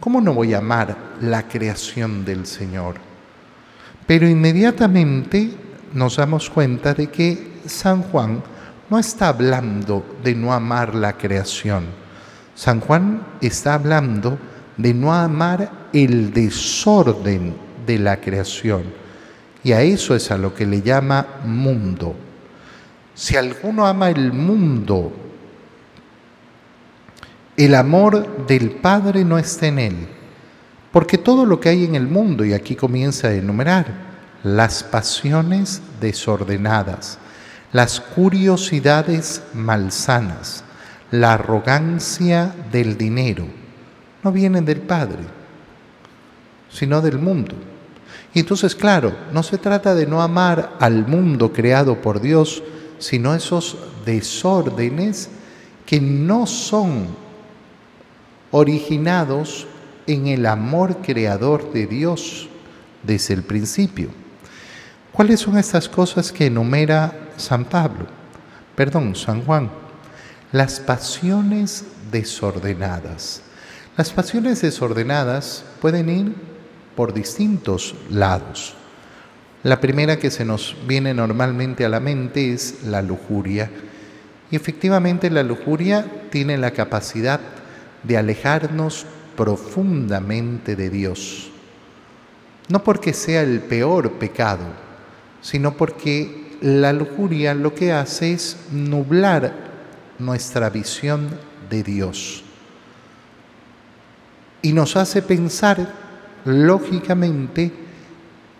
¿cómo 0.00 0.20
no 0.20 0.32
voy 0.34 0.54
a 0.54 0.58
amar 0.58 0.96
la 1.20 1.46
creación 1.46 2.24
del 2.24 2.46
Señor? 2.46 3.05
Pero 4.06 4.28
inmediatamente 4.28 5.50
nos 5.92 6.16
damos 6.16 6.48
cuenta 6.50 6.94
de 6.94 7.08
que 7.08 7.60
San 7.66 8.02
Juan 8.02 8.42
no 8.88 8.98
está 8.98 9.28
hablando 9.28 10.04
de 10.22 10.34
no 10.34 10.52
amar 10.52 10.94
la 10.94 11.16
creación. 11.16 11.84
San 12.54 12.80
Juan 12.80 13.26
está 13.40 13.74
hablando 13.74 14.38
de 14.76 14.94
no 14.94 15.12
amar 15.12 15.88
el 15.92 16.32
desorden 16.32 17.54
de 17.86 17.98
la 17.98 18.20
creación. 18.20 18.84
Y 19.64 19.72
a 19.72 19.82
eso 19.82 20.14
es 20.14 20.30
a 20.30 20.38
lo 20.38 20.54
que 20.54 20.66
le 20.66 20.82
llama 20.82 21.26
mundo. 21.44 22.14
Si 23.14 23.36
alguno 23.36 23.86
ama 23.86 24.10
el 24.10 24.32
mundo, 24.32 25.12
el 27.56 27.74
amor 27.74 28.46
del 28.46 28.70
Padre 28.70 29.24
no 29.24 29.38
está 29.38 29.66
en 29.66 29.78
él. 29.78 30.08
Porque 30.96 31.18
todo 31.18 31.44
lo 31.44 31.60
que 31.60 31.68
hay 31.68 31.84
en 31.84 31.94
el 31.94 32.08
mundo, 32.08 32.42
y 32.42 32.54
aquí 32.54 32.74
comienza 32.74 33.28
a 33.28 33.34
enumerar, 33.34 33.84
las 34.42 34.82
pasiones 34.82 35.82
desordenadas, 36.00 37.18
las 37.70 38.00
curiosidades 38.00 39.42
malsanas, 39.52 40.64
la 41.10 41.34
arrogancia 41.34 42.54
del 42.72 42.96
dinero, 42.96 43.44
no 44.22 44.32
vienen 44.32 44.64
del 44.64 44.80
Padre, 44.80 45.18
sino 46.70 47.02
del 47.02 47.18
mundo. 47.18 47.54
Y 48.32 48.40
entonces, 48.40 48.74
claro, 48.74 49.14
no 49.34 49.42
se 49.42 49.58
trata 49.58 49.94
de 49.94 50.06
no 50.06 50.22
amar 50.22 50.78
al 50.80 51.06
mundo 51.06 51.52
creado 51.52 52.00
por 52.00 52.22
Dios, 52.22 52.62
sino 52.98 53.34
esos 53.34 53.76
desórdenes 54.06 55.28
que 55.84 56.00
no 56.00 56.46
son 56.46 57.08
originados 58.50 59.66
en 60.06 60.26
el 60.26 60.46
amor 60.46 60.98
creador 61.02 61.72
de 61.72 61.86
Dios 61.86 62.48
desde 63.02 63.34
el 63.34 63.42
principio. 63.42 64.08
¿Cuáles 65.12 65.40
son 65.40 65.56
estas 65.58 65.88
cosas 65.88 66.32
que 66.32 66.46
enumera 66.46 67.30
San 67.36 67.64
Pablo? 67.64 68.06
Perdón, 68.74 69.16
San 69.16 69.42
Juan. 69.42 69.70
Las 70.52 70.78
pasiones 70.80 71.84
desordenadas. 72.10 73.42
Las 73.96 74.10
pasiones 74.10 74.60
desordenadas 74.60 75.64
pueden 75.80 76.08
ir 76.10 76.34
por 76.94 77.14
distintos 77.14 77.94
lados. 78.10 78.74
La 79.62 79.80
primera 79.80 80.18
que 80.18 80.30
se 80.30 80.44
nos 80.44 80.76
viene 80.86 81.14
normalmente 81.14 81.84
a 81.84 81.88
la 81.88 81.98
mente 81.98 82.52
es 82.52 82.84
la 82.84 83.02
lujuria. 83.02 83.70
Y 84.50 84.56
efectivamente 84.56 85.30
la 85.30 85.42
lujuria 85.42 86.06
tiene 86.30 86.58
la 86.58 86.70
capacidad 86.72 87.40
de 88.02 88.16
alejarnos 88.16 89.06
profundamente 89.36 90.76
de 90.76 90.90
Dios. 90.90 91.50
No 92.68 92.82
porque 92.82 93.12
sea 93.12 93.42
el 93.42 93.60
peor 93.60 94.12
pecado, 94.12 94.64
sino 95.40 95.76
porque 95.76 96.56
la 96.60 96.92
lujuria 96.92 97.54
lo 97.54 97.74
que 97.74 97.92
hace 97.92 98.32
es 98.32 98.56
nublar 98.72 99.54
nuestra 100.18 100.70
visión 100.70 101.28
de 101.70 101.82
Dios 101.82 102.42
y 104.66 104.72
nos 104.72 104.96
hace 104.96 105.22
pensar 105.22 105.88
lógicamente 106.44 107.70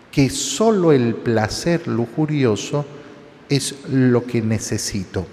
que 0.09 0.29
solo 0.29 0.93
el 0.93 1.15
placer 1.15 1.85
lujurioso 1.85 2.85
es 3.49 3.75
lo 3.89 4.25
que 4.25 4.41
necesito. 4.41 5.27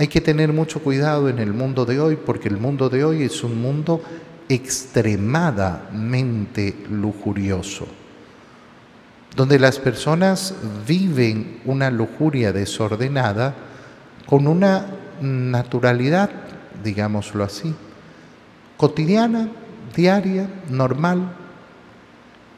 Hay 0.00 0.08
que 0.08 0.20
tener 0.22 0.52
mucho 0.54 0.80
cuidado 0.80 1.28
en 1.28 1.38
el 1.38 1.52
mundo 1.52 1.84
de 1.84 2.00
hoy 2.00 2.16
porque 2.16 2.48
el 2.48 2.56
mundo 2.56 2.88
de 2.88 3.04
hoy 3.04 3.22
es 3.22 3.44
un 3.44 3.60
mundo 3.60 4.02
extremadamente 4.48 6.74
lujurioso, 6.88 7.86
donde 9.36 9.58
las 9.58 9.78
personas 9.78 10.54
viven 10.88 11.60
una 11.66 11.90
lujuria 11.90 12.50
desordenada 12.50 13.54
con 14.24 14.46
una 14.46 14.86
naturalidad, 15.20 16.30
digámoslo 16.82 17.44
así, 17.44 17.74
cotidiana, 18.78 19.50
diaria, 19.94 20.48
normal. 20.70 21.30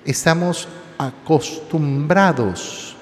Estamos 0.05 0.69
acostumbrados 0.97 2.95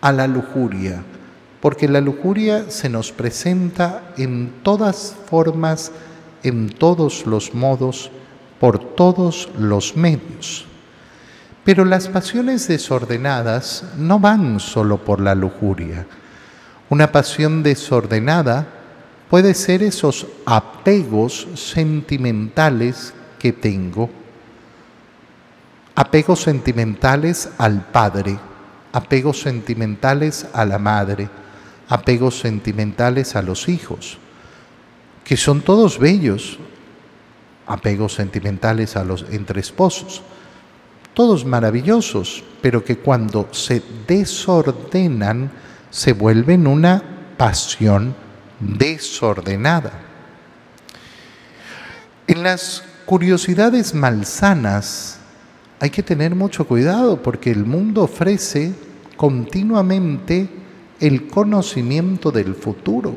a 0.00 0.12
la 0.12 0.28
lujuria, 0.28 1.02
porque 1.62 1.86
la 1.86 2.00
lujuria 2.00 2.70
se 2.70 2.88
nos 2.88 3.12
presenta 3.12 4.02
en 4.16 4.52
todas 4.64 5.14
formas, 5.30 5.92
en 6.42 6.68
todos 6.68 7.24
los 7.24 7.54
modos, 7.54 8.10
por 8.58 8.80
todos 8.96 9.48
los 9.56 9.96
medios. 9.96 10.66
Pero 11.62 11.84
las 11.84 12.08
pasiones 12.08 12.66
desordenadas 12.66 13.84
no 13.96 14.18
van 14.18 14.58
solo 14.58 15.04
por 15.04 15.20
la 15.20 15.36
lujuria. 15.36 16.04
Una 16.90 17.12
pasión 17.12 17.62
desordenada 17.62 18.66
puede 19.30 19.54
ser 19.54 19.84
esos 19.84 20.26
apegos 20.44 21.46
sentimentales 21.54 23.14
que 23.38 23.52
tengo. 23.52 24.10
Apegos 25.94 26.40
sentimentales 26.40 27.50
al 27.56 27.86
padre, 27.86 28.36
apegos 28.92 29.40
sentimentales 29.40 30.44
a 30.52 30.64
la 30.64 30.80
madre, 30.80 31.28
apegos 31.92 32.40
sentimentales 32.40 33.36
a 33.36 33.42
los 33.42 33.68
hijos, 33.68 34.16
que 35.24 35.36
son 35.36 35.60
todos 35.60 35.98
bellos, 35.98 36.58
apegos 37.66 38.14
sentimentales 38.14 38.96
a 38.96 39.04
los 39.04 39.26
entre 39.30 39.60
esposos, 39.60 40.22
todos 41.12 41.44
maravillosos, 41.44 42.44
pero 42.62 42.82
que 42.82 42.96
cuando 42.96 43.46
se 43.52 43.82
desordenan 44.08 45.50
se 45.90 46.14
vuelven 46.14 46.66
una 46.66 47.02
pasión 47.36 48.14
desordenada. 48.58 49.92
En 52.26 52.42
las 52.42 52.84
curiosidades 53.04 53.92
malsanas 53.92 55.18
hay 55.78 55.90
que 55.90 56.02
tener 56.02 56.34
mucho 56.34 56.66
cuidado 56.66 57.22
porque 57.22 57.50
el 57.50 57.66
mundo 57.66 58.04
ofrece 58.04 58.72
continuamente 59.18 60.61
el 61.02 61.26
conocimiento 61.26 62.30
del 62.30 62.54
futuro. 62.54 63.16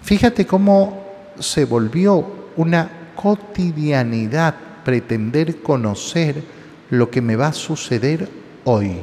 Fíjate 0.00 0.46
cómo 0.46 1.04
se 1.38 1.66
volvió 1.66 2.26
una 2.56 3.12
cotidianidad 3.14 4.54
pretender 4.82 5.60
conocer 5.60 6.42
lo 6.88 7.10
que 7.10 7.20
me 7.20 7.36
va 7.36 7.48
a 7.48 7.52
suceder 7.52 8.26
hoy. 8.64 8.96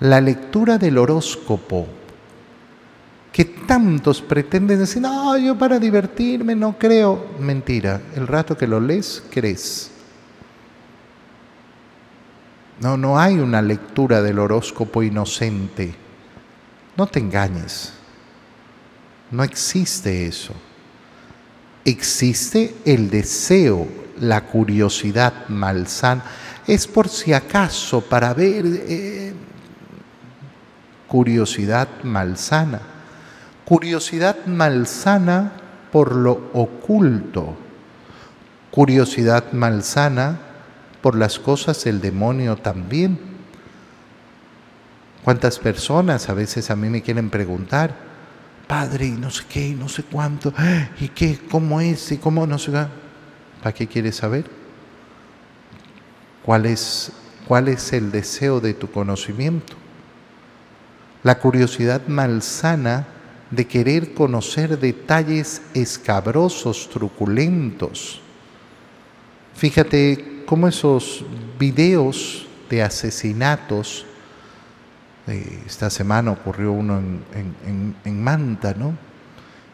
La 0.00 0.22
lectura 0.22 0.78
del 0.78 0.96
horóscopo, 0.96 1.86
que 3.30 3.44
tantos 3.44 4.22
pretenden 4.22 4.78
decir, 4.78 5.02
no, 5.02 5.36
yo 5.36 5.56
para 5.58 5.78
divertirme 5.78 6.56
no 6.56 6.78
creo. 6.78 7.26
Mentira, 7.38 8.00
el 8.16 8.26
rato 8.26 8.56
que 8.56 8.66
lo 8.66 8.80
lees, 8.80 9.22
crees. 9.30 9.89
No, 12.80 12.96
no 12.96 13.18
hay 13.18 13.38
una 13.38 13.60
lectura 13.60 14.22
del 14.22 14.38
horóscopo 14.38 15.02
inocente. 15.02 15.94
No 16.96 17.06
te 17.06 17.20
engañes. 17.20 17.92
No 19.30 19.44
existe 19.44 20.26
eso. 20.26 20.54
Existe 21.84 22.74
el 22.86 23.10
deseo, 23.10 23.86
la 24.18 24.46
curiosidad 24.46 25.48
malsana. 25.48 26.24
Es 26.66 26.86
por 26.86 27.08
si 27.10 27.34
acaso 27.34 28.00
para 28.00 28.32
ver 28.32 28.64
eh, 28.66 29.34
curiosidad 31.06 31.88
malsana. 32.02 32.80
Curiosidad 33.66 34.46
malsana 34.46 35.52
por 35.92 36.14
lo 36.14 36.50
oculto. 36.54 37.56
Curiosidad 38.70 39.52
malsana 39.52 40.49
por 41.02 41.16
las 41.16 41.38
cosas 41.38 41.82
del 41.84 42.00
demonio 42.00 42.56
también. 42.56 43.18
¿Cuántas 45.24 45.58
personas 45.58 46.28
a 46.28 46.34
veces 46.34 46.70
a 46.70 46.76
mí 46.76 46.88
me 46.88 47.02
quieren 47.02 47.30
preguntar, 47.30 47.94
Padre, 48.66 49.06
y 49.06 49.10
no 49.10 49.30
sé 49.30 49.44
qué, 49.48 49.68
y 49.68 49.74
no 49.74 49.88
sé 49.88 50.04
cuánto, 50.04 50.54
y 51.00 51.08
qué, 51.08 51.38
cómo 51.50 51.80
es, 51.80 52.12
y 52.12 52.18
cómo 52.18 52.46
no 52.46 52.58
sé 52.58 52.72
¿Para 53.62 53.74
qué 53.74 53.86
quieres 53.86 54.16
saber? 54.16 54.44
¿Cuál 56.44 56.66
es, 56.66 57.12
¿Cuál 57.46 57.68
es 57.68 57.92
el 57.92 58.10
deseo 58.10 58.60
de 58.60 58.72
tu 58.72 58.90
conocimiento? 58.90 59.74
La 61.22 61.38
curiosidad 61.38 62.06
malsana 62.06 63.06
de 63.50 63.66
querer 63.66 64.14
conocer 64.14 64.78
detalles 64.78 65.60
escabrosos, 65.74 66.88
truculentos. 66.88 68.20
Fíjate 69.54 70.29
cómo 70.50 70.66
esos 70.66 71.24
videos 71.60 72.44
de 72.68 72.82
asesinatos, 72.82 74.04
eh, 75.28 75.62
esta 75.64 75.90
semana 75.90 76.32
ocurrió 76.32 76.72
uno 76.72 76.98
en, 76.98 77.94
en 78.04 78.20
Manta, 78.24 78.74
¿no? 78.76 78.96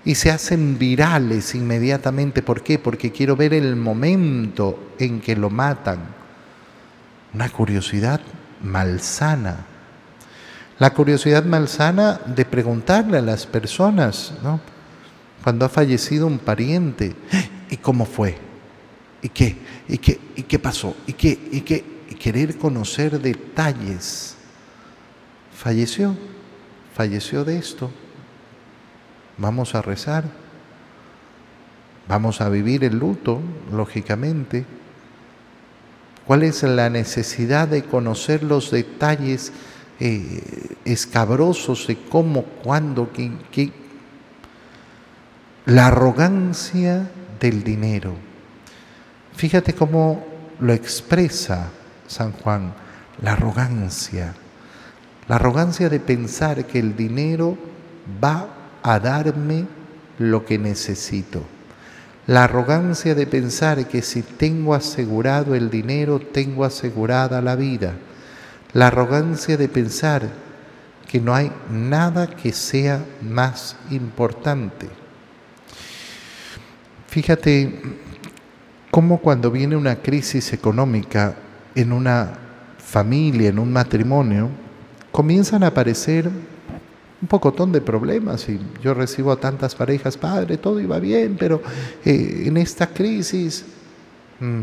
Y 0.04 0.16
se 0.16 0.30
hacen 0.30 0.78
virales 0.78 1.54
inmediatamente. 1.54 2.42
¿Por 2.42 2.62
qué? 2.62 2.78
Porque 2.78 3.10
quiero 3.10 3.36
ver 3.36 3.54
el 3.54 3.74
momento 3.74 4.92
en 4.98 5.22
que 5.22 5.34
lo 5.34 5.48
matan. 5.48 6.08
Una 7.32 7.48
curiosidad 7.48 8.20
malsana. 8.62 9.64
La 10.78 10.90
curiosidad 10.90 11.46
malsana 11.46 12.20
de 12.26 12.44
preguntarle 12.44 13.16
a 13.16 13.22
las 13.22 13.46
personas, 13.46 14.34
¿no? 14.42 14.60
Cuando 15.42 15.64
ha 15.64 15.70
fallecido 15.70 16.26
un 16.26 16.38
pariente, 16.38 17.16
¿y 17.70 17.78
cómo 17.78 18.04
fue? 18.04 18.45
¿Y 19.22 19.28
qué? 19.28 19.56
¿Y 19.88 19.98
qué? 19.98 20.20
¿Y 20.36 20.42
qué 20.42 20.58
pasó? 20.58 20.94
¿Y 21.06 21.12
qué? 21.12 21.38
¿Y 21.50 21.60
qué? 21.62 21.84
Querer 22.18 22.56
conocer 22.58 23.20
detalles. 23.20 24.36
Falleció, 25.54 26.14
falleció 26.94 27.44
de 27.44 27.58
esto. 27.58 27.90
Vamos 29.38 29.74
a 29.74 29.82
rezar. 29.82 30.24
Vamos 32.08 32.40
a 32.40 32.48
vivir 32.48 32.84
el 32.84 32.98
luto, 32.98 33.40
lógicamente. 33.72 34.64
¿Cuál 36.26 36.42
es 36.42 36.62
la 36.62 36.90
necesidad 36.90 37.68
de 37.68 37.84
conocer 37.84 38.42
los 38.42 38.70
detalles 38.70 39.52
eh, 39.98 40.76
escabrosos 40.84 41.86
de 41.86 41.96
cómo, 41.96 42.42
cuándo, 42.42 43.10
qué? 43.12 43.72
La 45.64 45.88
arrogancia 45.88 47.10
del 47.40 47.64
dinero 47.64 48.25
Fíjate 49.36 49.74
cómo 49.74 50.24
lo 50.60 50.72
expresa 50.72 51.68
San 52.06 52.32
Juan, 52.32 52.72
la 53.20 53.32
arrogancia. 53.32 54.34
La 55.28 55.36
arrogancia 55.36 55.90
de 55.90 56.00
pensar 56.00 56.64
que 56.64 56.78
el 56.78 56.96
dinero 56.96 57.58
va 58.22 58.48
a 58.82 58.98
darme 58.98 59.66
lo 60.18 60.46
que 60.46 60.56
necesito. 60.56 61.42
La 62.26 62.44
arrogancia 62.44 63.14
de 63.14 63.26
pensar 63.26 63.86
que 63.86 64.00
si 64.00 64.22
tengo 64.22 64.74
asegurado 64.74 65.54
el 65.54 65.68
dinero, 65.68 66.18
tengo 66.18 66.64
asegurada 66.64 67.42
la 67.42 67.56
vida. 67.56 67.92
La 68.72 68.86
arrogancia 68.86 69.58
de 69.58 69.68
pensar 69.68 70.30
que 71.06 71.20
no 71.20 71.34
hay 71.34 71.52
nada 71.70 72.26
que 72.26 72.52
sea 72.52 73.04
más 73.20 73.76
importante. 73.90 74.88
Fíjate 77.08 78.05
cómo 78.90 79.18
cuando 79.18 79.50
viene 79.50 79.76
una 79.76 79.96
crisis 79.96 80.52
económica 80.52 81.34
en 81.74 81.92
una 81.92 82.32
familia, 82.78 83.48
en 83.50 83.58
un 83.58 83.72
matrimonio, 83.72 84.48
comienzan 85.12 85.62
a 85.62 85.68
aparecer 85.68 86.28
un 87.20 87.28
pocotón 87.28 87.72
de 87.72 87.80
problemas 87.80 88.48
y 88.48 88.60
yo 88.82 88.94
recibo 88.94 89.32
a 89.32 89.36
tantas 89.36 89.74
parejas, 89.74 90.16
padre, 90.16 90.58
todo 90.58 90.80
iba 90.80 90.98
bien, 90.98 91.36
pero 91.38 91.62
eh, 92.04 92.44
en 92.46 92.56
esta 92.56 92.88
crisis, 92.88 93.64
mm, 94.40 94.62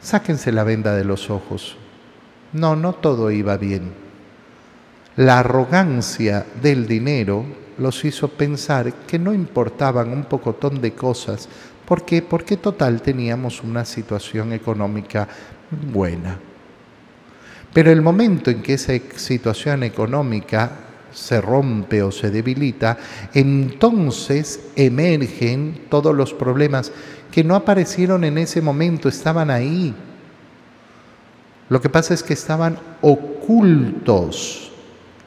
sáquense 0.00 0.52
la 0.52 0.64
venda 0.64 0.94
de 0.94 1.04
los 1.04 1.30
ojos. 1.30 1.76
No, 2.52 2.76
no 2.76 2.94
todo 2.94 3.30
iba 3.30 3.56
bien. 3.56 3.92
La 5.16 5.38
arrogancia 5.38 6.44
del 6.62 6.86
dinero 6.86 7.44
los 7.78 8.04
hizo 8.04 8.28
pensar 8.28 8.92
que 9.06 9.18
no 9.18 9.32
importaban 9.32 10.10
un 10.12 10.24
pocotón 10.24 10.80
de 10.80 10.92
cosas. 10.92 11.48
¿Por 11.86 12.04
qué? 12.04 12.20
Porque 12.20 12.56
total 12.56 13.00
teníamos 13.00 13.62
una 13.62 13.84
situación 13.84 14.52
económica 14.52 15.28
buena. 15.92 16.36
Pero 17.72 17.92
el 17.92 18.02
momento 18.02 18.50
en 18.50 18.62
que 18.62 18.74
esa 18.74 18.92
situación 19.16 19.82
económica 19.82 20.70
se 21.12 21.40
rompe 21.40 22.02
o 22.02 22.10
se 22.10 22.30
debilita, 22.30 22.98
entonces 23.32 24.60
emergen 24.74 25.82
todos 25.88 26.14
los 26.14 26.34
problemas 26.34 26.90
que 27.30 27.44
no 27.44 27.54
aparecieron 27.54 28.24
en 28.24 28.38
ese 28.38 28.60
momento, 28.60 29.08
estaban 29.08 29.50
ahí. 29.50 29.94
Lo 31.68 31.80
que 31.80 31.88
pasa 31.88 32.14
es 32.14 32.22
que 32.22 32.34
estaban 32.34 32.78
ocultos 33.00 34.72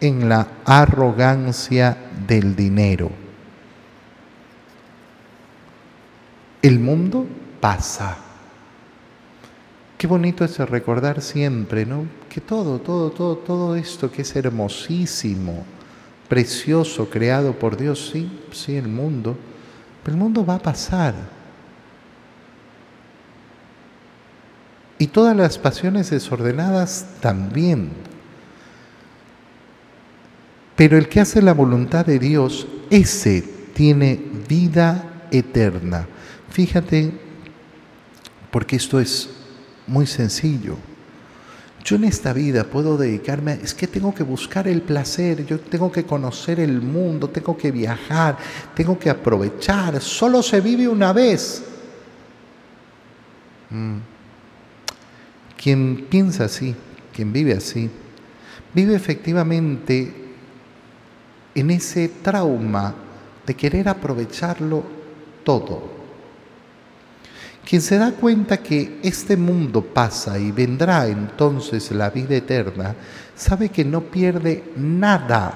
en 0.02 0.28
la 0.28 0.48
arrogancia 0.65 1.98
del 2.28 2.56
dinero. 2.56 3.29
El 6.62 6.80
mundo 6.80 7.26
pasa. 7.62 8.17
Qué 9.98 10.08
bonito 10.08 10.43
es 10.45 10.58
recordar 10.60 11.22
siempre, 11.22 11.86
¿no? 11.86 12.06
Que 12.30 12.41
todo, 12.41 12.80
todo, 12.80 13.12
todo, 13.12 13.38
todo 13.38 13.76
esto 13.76 14.12
que 14.12 14.22
es 14.22 14.36
hermosísimo, 14.36 15.65
precioso, 16.28 17.10
creado 17.10 17.54
por 17.54 17.76
Dios, 17.76 18.10
sí, 18.12 18.30
sí, 18.52 18.76
el 18.76 18.88
mundo, 18.88 19.38
pero 20.04 20.15
el 20.15 20.24
mundo 20.24 20.45
va 20.45 20.56
a 20.56 20.60
pasar. 20.60 21.15
Y 24.98 25.08
todas 25.08 25.36
las 25.36 25.58
pasiones 25.58 26.10
desordenadas 26.10 27.06
también. 27.22 27.89
Pero 30.76 30.98
el 30.98 31.08
que 31.08 31.22
hace 31.22 31.41
la 31.41 31.54
voluntad 31.54 32.06
de 32.06 32.19
Dios, 32.19 32.67
ese 32.89 33.41
tiene 33.74 34.19
vida 34.48 35.26
eterna. 35.32 36.08
Fíjate, 36.52 37.12
porque 38.52 38.76
esto 38.76 39.00
es 39.00 39.30
muy 39.88 40.08
sencillo. 40.08 40.78
Yo 41.84 41.96
en 41.96 42.04
esta 42.04 42.34
vida 42.34 42.66
puedo 42.66 42.98
dedicarme, 42.98 43.60
es 43.64 43.74
que 43.74 43.88
tengo 43.88 44.14
que 44.14 44.24
buscar 44.24 44.68
el 44.68 44.82
placer, 44.82 45.46
yo 45.46 45.60
tengo 45.60 45.92
que 45.92 46.04
conocer 46.04 46.60
el 46.60 46.82
mundo, 46.82 47.30
tengo 47.30 47.58
que 47.58 47.72
viajar, 47.72 48.38
tengo 48.76 49.00
que 49.00 49.10
aprovechar, 49.10 50.02
solo 50.02 50.44
se 50.44 50.60
vive 50.62 50.88
una 50.88 51.14
vez. 51.14 51.64
Mm. 53.70 53.98
Quien 55.58 56.08
piensa 56.10 56.46
así, 56.46 56.76
quien 57.14 57.32
vive 57.32 57.54
así, 57.54 57.90
vive 58.74 58.96
efectivamente 58.96 60.14
en 61.56 61.72
ese 61.72 62.10
trauma 62.10 62.94
de 63.46 63.56
querer 63.56 63.90
aprovecharlo 63.90 64.84
todo. 65.44 65.99
Quien 67.69 67.84
se 67.84 67.99
da 67.99 68.13
cuenta 68.13 68.58
que 68.58 68.99
este 69.03 69.38
mundo 69.38 69.84
pasa 69.84 70.39
y 70.39 70.51
vendrá 70.51 71.05
entonces 71.05 71.91
la 71.91 72.10
vida 72.10 72.36
eterna, 72.36 72.95
sabe 73.36 73.69
que 73.69 73.86
no 73.86 74.01
pierde 74.01 74.73
nada 74.75 75.53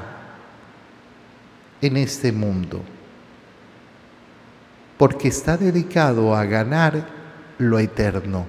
en 1.82 1.97
este 1.97 2.32
mundo, 2.32 2.84
porque 4.95 5.30
está 5.30 5.58
dedicado 5.58 6.36
a 6.36 6.45
ganar 6.45 7.04
lo 7.58 7.80
eterno. 7.80 8.45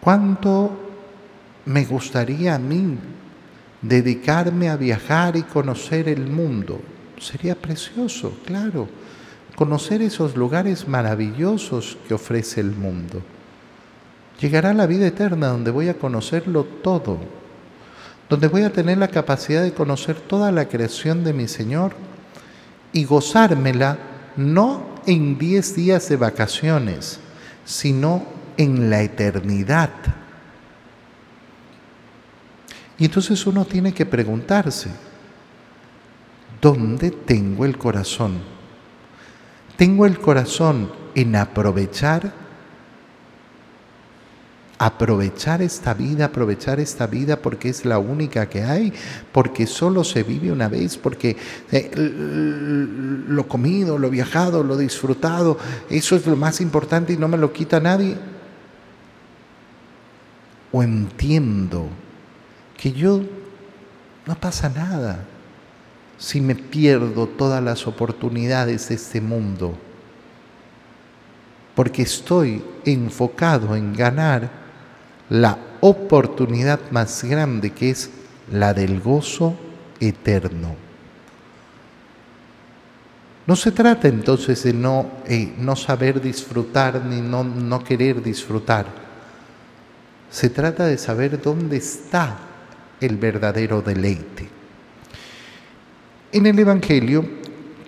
¿Cuánto 0.00 0.80
me 1.66 1.84
gustaría 1.84 2.54
a 2.54 2.58
mí 2.58 2.96
dedicarme 3.82 4.70
a 4.70 4.76
viajar 4.76 5.36
y 5.36 5.42
conocer 5.42 6.08
el 6.08 6.26
mundo? 6.26 6.80
Sería 7.18 7.54
precioso, 7.54 8.40
claro 8.46 8.88
conocer 9.56 10.02
esos 10.02 10.36
lugares 10.36 10.86
maravillosos 10.86 11.96
que 12.06 12.14
ofrece 12.14 12.60
el 12.60 12.72
mundo. 12.72 13.22
Llegará 14.38 14.74
la 14.74 14.86
vida 14.86 15.06
eterna 15.06 15.48
donde 15.48 15.70
voy 15.70 15.88
a 15.88 15.98
conocerlo 15.98 16.64
todo, 16.64 17.18
donde 18.28 18.48
voy 18.48 18.62
a 18.62 18.72
tener 18.72 18.98
la 18.98 19.08
capacidad 19.08 19.62
de 19.62 19.72
conocer 19.72 20.20
toda 20.20 20.52
la 20.52 20.68
creación 20.68 21.24
de 21.24 21.32
mi 21.32 21.48
Señor 21.48 21.92
y 22.92 23.04
gozármela 23.04 23.98
no 24.36 24.94
en 25.06 25.38
diez 25.38 25.74
días 25.74 26.08
de 26.10 26.16
vacaciones, 26.16 27.18
sino 27.64 28.24
en 28.58 28.90
la 28.90 29.00
eternidad. 29.02 29.90
Y 32.98 33.06
entonces 33.06 33.46
uno 33.46 33.64
tiene 33.64 33.94
que 33.94 34.04
preguntarse, 34.04 34.90
¿dónde 36.60 37.10
tengo 37.10 37.64
el 37.64 37.78
corazón? 37.78 38.55
Tengo 39.76 40.06
el 40.06 40.18
corazón 40.18 40.90
en 41.14 41.36
aprovechar, 41.36 42.32
aprovechar 44.78 45.62
esta 45.62 45.94
vida, 45.94 46.26
aprovechar 46.26 46.80
esta 46.80 47.06
vida 47.06 47.36
porque 47.36 47.68
es 47.68 47.84
la 47.84 47.98
única 47.98 48.48
que 48.48 48.62
hay, 48.62 48.92
porque 49.32 49.66
solo 49.66 50.04
se 50.04 50.22
vive 50.22 50.52
una 50.52 50.68
vez, 50.68 50.96
porque 50.96 51.36
eh, 51.72 51.90
lo 51.96 53.48
comido, 53.48 53.98
lo 53.98 54.10
viajado, 54.10 54.62
lo 54.62 54.76
disfrutado, 54.76 55.58
eso 55.88 56.16
es 56.16 56.26
lo 56.26 56.36
más 56.36 56.60
importante 56.60 57.12
y 57.12 57.16
no 57.16 57.28
me 57.28 57.38
lo 57.38 57.52
quita 57.52 57.80
nadie. 57.80 58.16
O 60.72 60.82
entiendo 60.82 61.88
que 62.76 62.92
yo 62.92 63.22
no 64.26 64.34
pasa 64.38 64.68
nada 64.68 65.24
si 66.18 66.40
me 66.40 66.54
pierdo 66.54 67.26
todas 67.26 67.62
las 67.62 67.86
oportunidades 67.86 68.88
de 68.88 68.94
este 68.94 69.20
mundo? 69.20 69.76
Porque 71.74 72.02
estoy 72.02 72.64
enfocado 72.84 73.76
en 73.76 73.92
ganar 73.92 74.50
la 75.28 75.58
oportunidad 75.80 76.80
más 76.90 77.24
grande 77.24 77.70
que 77.70 77.90
es 77.90 78.10
la 78.50 78.72
del 78.72 79.00
gozo 79.00 79.56
eterno. 80.00 80.74
No 83.46 83.54
se 83.54 83.70
trata 83.70 84.08
entonces 84.08 84.64
de 84.64 84.72
no, 84.72 85.06
eh, 85.26 85.54
no 85.58 85.76
saber 85.76 86.20
disfrutar 86.20 87.04
ni 87.04 87.20
no, 87.20 87.44
no 87.44 87.84
querer 87.84 88.22
disfrutar. 88.22 88.86
Se 90.30 90.50
trata 90.50 90.86
de 90.86 90.98
saber 90.98 91.40
dónde 91.40 91.76
está 91.76 92.36
el 93.00 93.16
verdadero 93.16 93.82
deleite. 93.82 94.55
En 96.36 96.44
el 96.44 96.58
Evangelio 96.58 97.24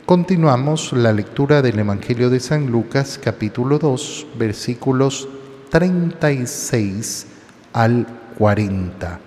continuamos 0.06 0.94
la 0.94 1.12
lectura 1.12 1.60
del 1.60 1.80
Evangelio 1.80 2.30
de 2.30 2.40
San 2.40 2.68
Lucas 2.68 3.20
capítulo 3.22 3.78
2 3.78 4.26
versículos 4.38 5.28
36 5.68 7.26
al 7.74 8.06
40. 8.38 9.20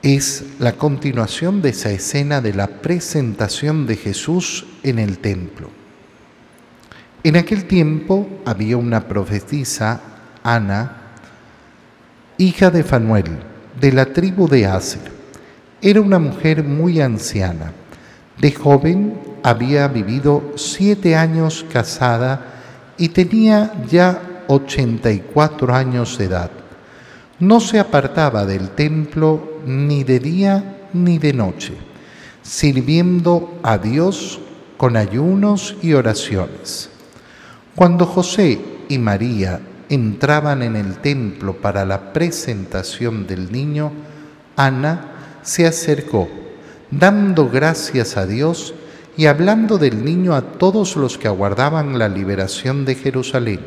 Es 0.00 0.44
la 0.60 0.74
continuación 0.74 1.60
de 1.60 1.70
esa 1.70 1.90
escena 1.90 2.40
de 2.40 2.54
la 2.54 2.68
presentación 2.68 3.84
de 3.84 3.96
Jesús 3.96 4.66
en 4.84 5.00
el 5.00 5.18
templo. 5.18 5.70
En 7.24 7.36
aquel 7.36 7.64
tiempo 7.64 8.28
había 8.44 8.76
una 8.76 9.08
profetisa, 9.08 10.00
Ana, 10.44 11.16
hija 12.38 12.70
de 12.70 12.84
Fanuel, 12.84 13.40
de 13.80 13.90
la 13.90 14.06
tribu 14.06 14.46
de 14.46 14.66
Aser 14.66 15.19
era 15.82 16.00
una 16.00 16.18
mujer 16.18 16.62
muy 16.64 17.00
anciana. 17.00 17.72
De 18.38 18.52
joven 18.52 19.18
había 19.42 19.88
vivido 19.88 20.52
siete 20.56 21.16
años 21.16 21.64
casada 21.72 22.46
y 22.98 23.08
tenía 23.10 23.72
ya 23.90 24.44
84 24.48 25.74
años 25.74 26.18
de 26.18 26.24
edad. 26.24 26.50
No 27.38 27.60
se 27.60 27.78
apartaba 27.78 28.44
del 28.44 28.70
templo 28.70 29.60
ni 29.64 30.04
de 30.04 30.18
día 30.18 30.88
ni 30.92 31.18
de 31.18 31.32
noche, 31.32 31.74
sirviendo 32.42 33.58
a 33.62 33.78
Dios 33.78 34.40
con 34.76 34.96
ayunos 34.96 35.76
y 35.82 35.94
oraciones. 35.94 36.90
Cuando 37.74 38.04
José 38.04 38.60
y 38.88 38.98
María 38.98 39.60
entraban 39.88 40.62
en 40.62 40.76
el 40.76 40.98
templo 40.98 41.56
para 41.56 41.84
la 41.84 42.12
presentación 42.12 43.26
del 43.26 43.50
niño, 43.50 43.92
Ana 44.56 45.09
se 45.42 45.66
acercó, 45.66 46.28
dando 46.90 47.48
gracias 47.48 48.16
a 48.16 48.26
Dios 48.26 48.74
y 49.16 49.26
hablando 49.26 49.78
del 49.78 50.04
niño 50.04 50.34
a 50.34 50.42
todos 50.42 50.96
los 50.96 51.18
que 51.18 51.28
aguardaban 51.28 51.98
la 51.98 52.08
liberación 52.08 52.84
de 52.84 52.94
Jerusalén. 52.94 53.60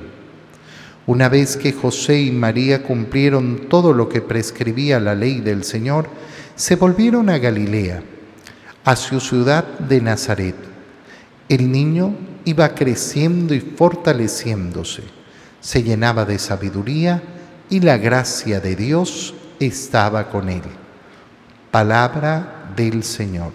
Una 1.06 1.28
vez 1.28 1.58
que 1.58 1.74
José 1.74 2.22
y 2.22 2.32
María 2.32 2.84
cumplieron 2.84 3.68
todo 3.70 3.94
lo 3.94 4.08
que 4.08 4.22
prescribía 4.22 5.00
la 5.00 5.16
ley 5.16 5.42
del 5.42 5.64
Señor, 5.64 6.08
se 6.56 6.76
volvieron 6.76 7.30
a 7.30 7.40
Galilea, 7.40 8.02
a 8.86 8.96
su 8.96 9.20
ciudad 9.20 9.66
de 9.80 10.00
Nazaret. 10.02 10.56
El 11.50 11.72
niño 11.72 12.16
iba 12.46 12.74
creciendo 12.74 13.54
y 13.54 13.60
fortaleciéndose, 13.60 15.04
se 15.60 15.84
llenaba 15.84 16.26
de 16.26 16.40
sabiduría 16.40 17.22
y 17.70 17.82
la 17.82 17.98
gracia 17.98 18.60
de 18.60 18.76
Dios 18.76 19.34
estaba 19.60 20.30
con 20.30 20.50
él. 20.50 20.64
Palabra 21.74 22.70
del 22.76 23.04
Señor. 23.04 23.54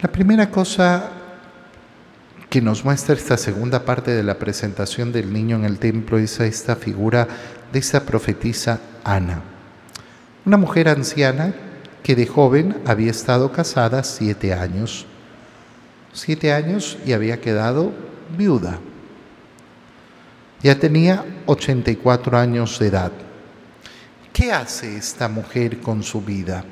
La 0.00 0.10
primera 0.10 0.50
cosa 0.50 1.10
que 2.48 2.62
nos 2.62 2.86
muestra 2.86 3.14
esta 3.14 3.36
segunda 3.36 3.84
parte 3.84 4.12
de 4.12 4.22
la 4.22 4.38
presentación 4.38 5.12
del 5.12 5.30
niño 5.30 5.56
en 5.56 5.66
el 5.66 5.78
templo 5.78 6.16
es 6.16 6.40
esta 6.40 6.74
figura 6.74 7.28
de 7.70 7.78
esta 7.78 8.06
profetisa 8.06 8.80
Ana, 9.04 9.42
una 10.46 10.56
mujer 10.56 10.88
anciana 10.88 11.52
que 12.02 12.16
de 12.16 12.26
joven 12.26 12.80
había 12.86 13.10
estado 13.10 13.52
casada 13.52 14.02
siete 14.02 14.54
años, 14.54 15.04
siete 16.14 16.50
años 16.50 16.96
y 17.04 17.12
había 17.12 17.42
quedado 17.42 17.92
viuda. 18.38 18.78
Ya 20.62 20.78
tenía 20.78 21.26
84 21.44 22.38
años 22.38 22.78
de 22.78 22.86
edad. 22.86 23.12
¿Qué 24.34 24.50
hace 24.50 24.96
esta 24.96 25.28
mujer 25.28 25.78
con 25.78 26.02
su 26.02 26.20
vida? 26.20 26.64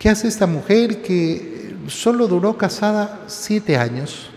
¿Qué 0.00 0.08
hace 0.08 0.26
esta 0.26 0.48
mujer 0.48 1.00
que 1.00 1.76
solo 1.86 2.26
duró 2.26 2.58
casada 2.58 3.20
siete 3.28 3.76
años? 3.76 4.28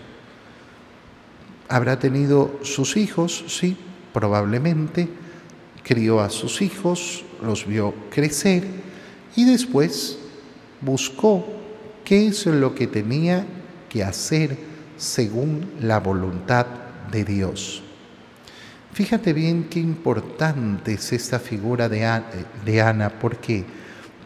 Habrá 1.68 1.98
tenido 1.98 2.60
sus 2.62 2.96
hijos, 2.96 3.44
sí, 3.48 3.76
probablemente. 4.14 5.08
Crió 5.82 6.20
a 6.20 6.30
sus 6.30 6.62
hijos, 6.62 7.24
los 7.42 7.66
vio 7.66 7.92
crecer 8.10 8.64
y 9.34 9.44
después 9.44 10.18
buscó 10.80 11.44
qué 12.04 12.28
es 12.28 12.46
lo 12.46 12.76
que 12.76 12.86
tenía 12.86 13.44
que 13.88 14.04
hacer 14.04 14.56
según 14.96 15.68
la 15.80 15.98
voluntad 15.98 16.64
de 17.10 17.24
Dios. 17.24 17.82
Fíjate 18.92 19.32
bien 19.32 19.68
qué 19.70 19.80
importante 19.80 20.94
es 20.94 21.12
esta 21.12 21.38
figura 21.38 21.88
de 21.88 22.04
Ana, 22.04 22.26
de 22.64 22.82
Ana. 22.82 23.08
¿Por 23.08 23.38
qué? 23.38 23.64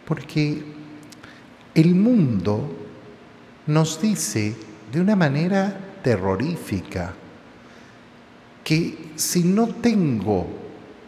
Porque 0.04 0.62
el 1.74 1.94
mundo 1.94 2.74
nos 3.66 4.00
dice 4.00 4.56
de 4.90 5.00
una 5.00 5.14
manera 5.14 5.76
terrorífica 6.02 7.14
que 8.64 9.12
si 9.14 9.44
no 9.44 9.68
tengo 9.68 10.48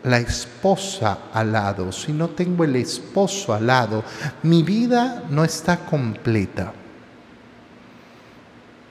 la 0.05 0.19
esposa 0.19 1.19
al 1.33 1.53
lado, 1.53 1.91
si 1.91 2.13
no 2.13 2.29
tengo 2.31 2.63
el 2.65 2.77
esposo 2.77 3.53
al 3.53 3.67
lado, 3.67 4.05
mi 4.45 4.63
vida 4.63 5.25
no 5.31 5.45
está 5.45 5.85
completa. 5.85 6.73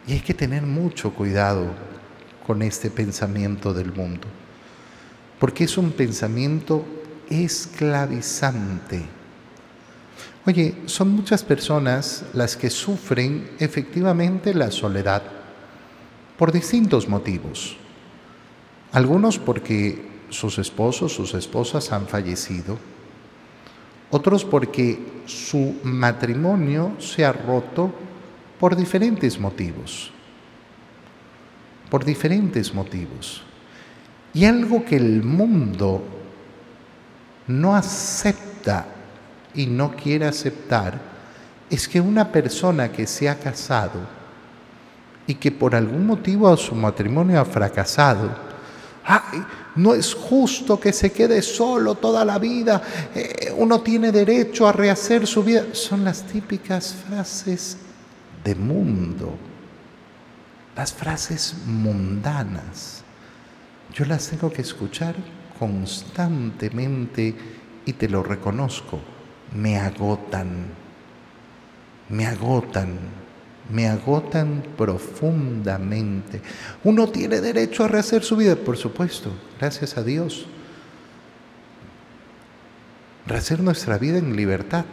Y 0.05 0.13
hay 0.13 0.19
que 0.19 0.33
tener 0.33 0.63
mucho 0.63 1.13
cuidado 1.13 1.67
con 2.45 2.61
este 2.61 2.89
pensamiento 2.89 3.73
del 3.73 3.93
mundo, 3.93 4.27
porque 5.39 5.65
es 5.65 5.77
un 5.77 5.91
pensamiento 5.91 6.85
esclavizante 7.29 9.17
Oye, 10.47 10.75
son 10.85 11.09
muchas 11.09 11.43
personas 11.43 12.23
las 12.33 12.55
que 12.55 12.69
sufren 12.69 13.51
efectivamente 13.59 14.53
la 14.53 14.71
soledad 14.71 15.21
por 16.37 16.53
distintos 16.53 17.09
motivos. 17.09 17.75
Algunos 18.93 19.39
porque 19.39 20.07
sus 20.29 20.57
esposos, 20.57 21.11
sus 21.11 21.33
esposas 21.33 21.91
han 21.91 22.07
fallecido. 22.07 22.77
Otros 24.09 24.45
porque 24.45 24.97
su 25.25 25.75
matrimonio 25.83 26.93
se 26.97 27.25
ha 27.25 27.33
roto 27.33 27.91
por 28.57 28.77
diferentes 28.77 29.37
motivos. 29.41 30.11
Por 31.89 32.05
diferentes 32.05 32.73
motivos. 32.73 33.43
Y 34.37 34.45
algo 34.45 34.85
que 34.85 34.97
el 34.97 35.23
mundo 35.23 36.03
no 37.47 37.75
acepta 37.75 38.85
y 39.55 39.65
no 39.65 39.95
quiere 39.95 40.27
aceptar 40.27 40.93
es 41.71 41.87
que 41.87 41.99
una 41.99 42.31
persona 42.31 42.91
que 42.91 43.07
se 43.07 43.27
ha 43.27 43.39
casado 43.39 43.99
y 45.25 45.33
que 45.33 45.51
por 45.51 45.73
algún 45.73 46.05
motivo 46.05 46.55
su 46.55 46.75
matrimonio 46.75 47.41
ha 47.41 47.45
fracasado, 47.45 48.29
ay, 49.05 49.43
no 49.75 49.95
es 49.95 50.13
justo 50.13 50.79
que 50.79 50.93
se 50.93 51.11
quede 51.11 51.41
solo 51.41 51.95
toda 51.95 52.23
la 52.23 52.37
vida, 52.37 52.79
eh, 53.15 53.51
uno 53.57 53.81
tiene 53.81 54.11
derecho 54.11 54.67
a 54.67 54.71
rehacer 54.71 55.25
su 55.25 55.41
vida. 55.41 55.63
Son 55.71 56.03
las 56.03 56.21
típicas 56.21 56.93
frases 57.09 57.75
de 58.43 58.53
mundo, 58.53 59.33
las 60.75 60.93
frases 60.93 61.55
mundanas. 61.65 63.03
Yo 63.97 64.05
las 64.05 64.29
tengo 64.29 64.51
que 64.51 64.61
escuchar 64.61 65.15
constantemente 65.57 67.33
y 67.85 67.93
te 67.93 68.07
lo 68.07 68.21
reconozco 68.21 68.99
me 69.53 69.77
agotan, 69.77 70.65
me 72.09 72.25
agotan, 72.25 72.97
me 73.71 73.87
agotan 73.87 74.63
profundamente. 74.77 76.41
Uno 76.83 77.07
tiene 77.07 77.41
derecho 77.41 77.83
a 77.83 77.87
rehacer 77.87 78.23
su 78.23 78.35
vida, 78.35 78.55
por 78.55 78.77
supuesto, 78.77 79.31
gracias 79.59 79.97
a 79.97 80.03
Dios. 80.03 80.45
Rehacer 83.25 83.59
nuestra 83.59 83.97
vida 83.97 84.17
en 84.17 84.35
libertad. 84.35 84.85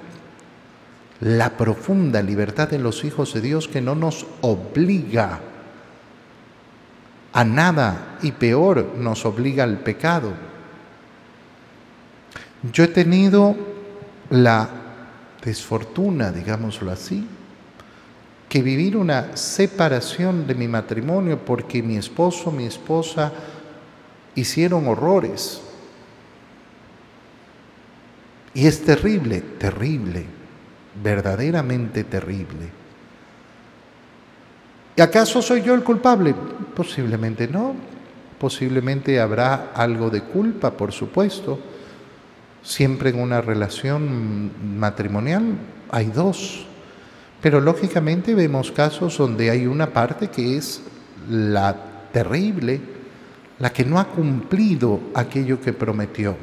La 1.21 1.57
profunda 1.57 2.23
libertad 2.23 2.69
de 2.69 2.79
los 2.79 3.05
hijos 3.05 3.33
de 3.35 3.41
Dios 3.41 3.69
que 3.69 3.81
no 3.81 3.95
nos 3.95 4.27
obliga 4.41 5.41
a 7.35 7.45
nada 7.45 8.19
y 8.23 8.31
peor 8.31 8.95
nos 8.97 9.27
obliga 9.27 9.65
al 9.65 9.81
pecado. 9.81 10.33
Yo 12.73 12.85
he 12.85 12.89
tenido 12.89 13.57
la 14.31 14.69
desfortuna, 15.45 16.31
digámoslo 16.31 16.93
así, 16.93 17.27
que 18.49 18.63
vivir 18.63 18.97
una 18.97 19.37
separación 19.37 20.47
de 20.47 20.55
mi 20.55 20.69
matrimonio 20.69 21.45
porque 21.45 21.83
mi 21.83 21.97
esposo, 21.97 22.53
mi 22.53 22.67
esposa 22.67 23.33
hicieron 24.37 24.87
horrores. 24.87 25.61
Y 28.55 28.69
es 28.69 28.85
terrible, 28.85 29.41
terrible, 29.41 30.25
verdaderamente 31.03 32.05
terrible. 32.05 32.84
¿Y 34.97 35.01
acaso 35.01 35.43
soy 35.43 35.63
yo 35.63 35.75
el 35.75 35.83
culpable? 35.83 36.35
Posiblemente 36.75 37.49
no. 37.49 37.75
Posiblemente 38.39 39.21
habrá 39.21 39.73
algo 39.75 40.11
de 40.11 40.23
culpa, 40.23 40.71
por 40.71 40.93
supuesto 40.93 41.59
Siempre 42.65 43.11
en 43.11 43.21
una 43.21 43.43
relación 43.43 44.79
matrimonial 44.79 45.43
hay 45.91 46.07
dos, 46.07 46.65
pero 47.43 47.61
lógicamente 47.61 48.35
vemos 48.35 48.73
casos 48.73 49.19
donde 49.19 49.51
hay 49.51 49.67
una 49.67 49.93
parte 49.93 50.29
que 50.29 50.57
es 50.57 50.81
la 51.29 51.77
terrible, 52.11 52.81
la 53.59 53.71
que 53.71 53.85
no 53.85 53.99
ha 54.01 54.07
cumplido 54.07 54.99
aquello 55.15 55.61
que 55.61 55.75
prometió. 55.75 56.35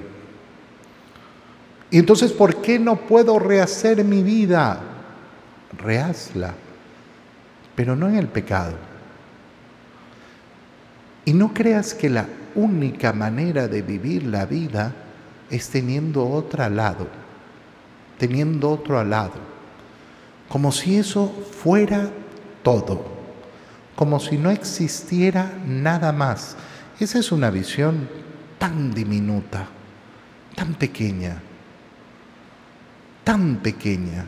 Y 1.90 1.98
entonces, 1.98 2.32
¿por 2.32 2.62
qué 2.62 2.78
no 2.78 2.98
puedo 2.98 3.40
rehacer 3.40 4.06
mi 4.06 4.22
vida? 4.22 4.80
Rehazla, 5.76 6.54
pero 7.76 7.96
no 7.96 8.08
en 8.08 8.16
el 8.16 8.28
pecado. 8.28 8.74
Y 11.26 11.34
no 11.34 11.54
creas 11.54 11.94
que 11.94 12.10
la 12.10 12.28
única 12.56 13.14
manera 13.14 13.68
de 13.68 13.82
vivir 13.82 14.24
la 14.24 14.46
vida 14.46 14.94
es 15.50 15.70
teniendo 15.70 16.28
otra 16.28 16.66
al 16.66 16.78
lado, 16.78 17.08
teniendo 18.18 18.70
otro 18.72 19.00
al 19.00 19.10
lado, 19.10 19.34
como 20.50 20.72
si 20.72 20.98
eso 20.98 21.28
fuera 21.28 22.10
todo, 22.64 23.06
como 23.96 24.20
si 24.20 24.38
no 24.38 24.50
existiera 24.50 25.54
nada 25.66 26.12
más. 26.12 26.56
Esa 27.00 27.20
es 27.20 27.32
una 27.32 27.50
visión 27.50 28.08
tan 28.58 28.94
diminuta, 28.94 29.68
tan 30.56 30.74
pequeña, 30.76 31.42
tan 33.24 33.58
pequeña. 33.58 34.26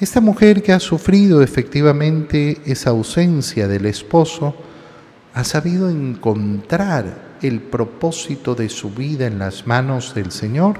Esta 0.00 0.20
mujer 0.20 0.62
que 0.62 0.72
ha 0.72 0.80
sufrido 0.80 1.40
efectivamente 1.40 2.60
esa 2.66 2.90
ausencia 2.90 3.68
del 3.68 3.86
esposo, 3.86 4.56
ha 5.34 5.44
sabido 5.44 5.88
encontrar 5.88 7.36
el 7.42 7.60
propósito 7.60 8.56
de 8.56 8.68
su 8.68 8.90
vida 8.90 9.26
en 9.26 9.38
las 9.38 9.66
manos 9.68 10.14
del 10.14 10.32
Señor 10.32 10.78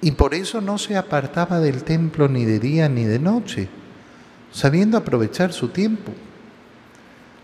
y 0.00 0.12
por 0.12 0.34
eso 0.34 0.60
no 0.60 0.78
se 0.78 0.96
apartaba 0.96 1.60
del 1.60 1.84
templo 1.84 2.28
ni 2.28 2.44
de 2.44 2.58
día 2.58 2.88
ni 2.88 3.04
de 3.04 3.18
noche, 3.18 3.68
sabiendo 4.50 4.96
aprovechar 4.96 5.52
su 5.52 5.68
tiempo. 5.68 6.12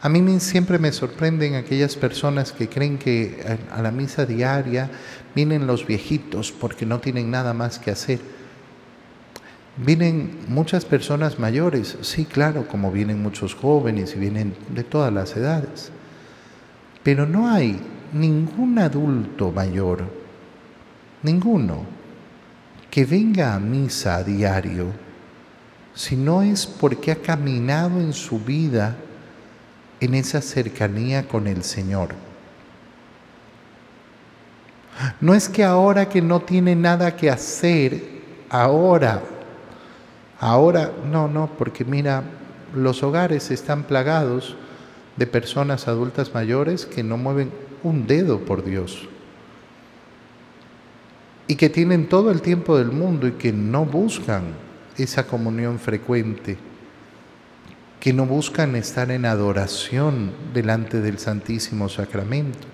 A 0.01 0.09
mí 0.09 0.41
siempre 0.41 0.79
me 0.79 0.93
sorprenden 0.93 1.55
aquellas 1.55 1.97
personas 1.97 2.53
que 2.53 2.69
creen 2.71 2.99
que 2.99 3.59
a 3.71 3.83
la 3.83 3.91
misa 3.91 4.25
diaria 4.25 4.91
vienen 5.35 5.67
los 5.67 5.87
viejitos 5.87 6.51
porque 6.53 6.87
no 6.87 7.01
tienen 7.01 7.31
nada 7.31 7.53
más 7.53 7.79
que 7.79 7.91
hacer. 7.91 8.40
Vienen 9.77 10.41
muchas 10.49 10.85
personas 10.85 11.39
mayores, 11.39 11.97
sí, 12.03 12.25
claro, 12.25 12.67
como 12.67 12.91
vienen 12.93 13.23
muchos 13.23 13.55
jóvenes 13.55 14.15
y 14.15 14.19
vienen 14.19 14.55
de 14.69 14.85
todas 14.85 15.13
las 15.13 15.37
edades. 15.37 15.91
Pero 17.03 17.27
no 17.27 17.49
hay 17.49 17.81
ningún 18.13 18.79
adulto 18.79 19.53
mayor, 19.53 20.05
ninguno, 21.23 21.85
que 22.91 23.05
venga 23.05 23.55
a 23.55 23.61
misa 23.61 24.17
a 24.17 24.25
diario, 24.25 24.87
si 25.95 26.17
no 26.17 26.43
es 26.43 26.67
porque 26.67 27.13
ha 27.13 27.17
caminado 27.17 28.01
en 28.01 28.13
su 28.13 28.41
vida 28.41 28.97
en 30.01 30.15
esa 30.15 30.41
cercanía 30.41 31.27
con 31.29 31.47
el 31.47 31.63
Señor. 31.63 32.15
No 35.21 35.35
es 35.35 35.49
que 35.49 35.65
ahora 35.65 36.09
que 36.09 36.21
no 36.21 36.41
tiene 36.41 36.75
nada 36.75 37.17
que 37.17 37.31
hacer, 37.31 38.03
ahora, 38.49 39.23
ahora, 40.41 40.91
no, 41.09 41.29
no, 41.29 41.51
porque 41.57 41.85
mira, 41.85 42.25
los 42.75 43.03
hogares 43.03 43.51
están 43.51 43.85
plagados 43.85 44.57
de 45.17 45.27
personas 45.27 45.87
adultas 45.87 46.35
mayores 46.35 46.87
que 46.87 47.05
no 47.05 47.17
mueven 47.17 47.53
un 47.83 48.07
dedo 48.07 48.41
por 48.41 48.65
Dios 48.65 49.09
y 51.47 51.57
que 51.57 51.69
tienen 51.69 52.09
todo 52.09 52.31
el 52.31 52.43
tiempo 52.43 52.79
del 52.79 52.93
mundo 52.93 53.27
y 53.27 53.33
que 53.33 53.53
no 53.53 53.85
buscan 53.85 54.55
esa 54.97 55.27
comunión 55.27 55.79
frecuente, 55.79 56.57
que 57.99 58.13
no 58.13 58.25
buscan 58.25 58.77
estar 58.77 59.11
en 59.11 59.27
adoración 59.27 60.33
delante 60.55 61.01
del 61.01 61.19
Santísimo 61.19 61.89
Sacramento 61.89 62.69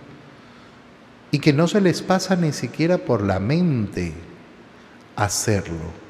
y 1.30 1.38
que 1.38 1.52
no 1.52 1.68
se 1.68 1.80
les 1.80 2.02
pasa 2.02 2.36
ni 2.36 2.52
siquiera 2.52 2.98
por 2.98 3.22
la 3.22 3.40
mente 3.40 4.12
hacerlo. 5.16 6.05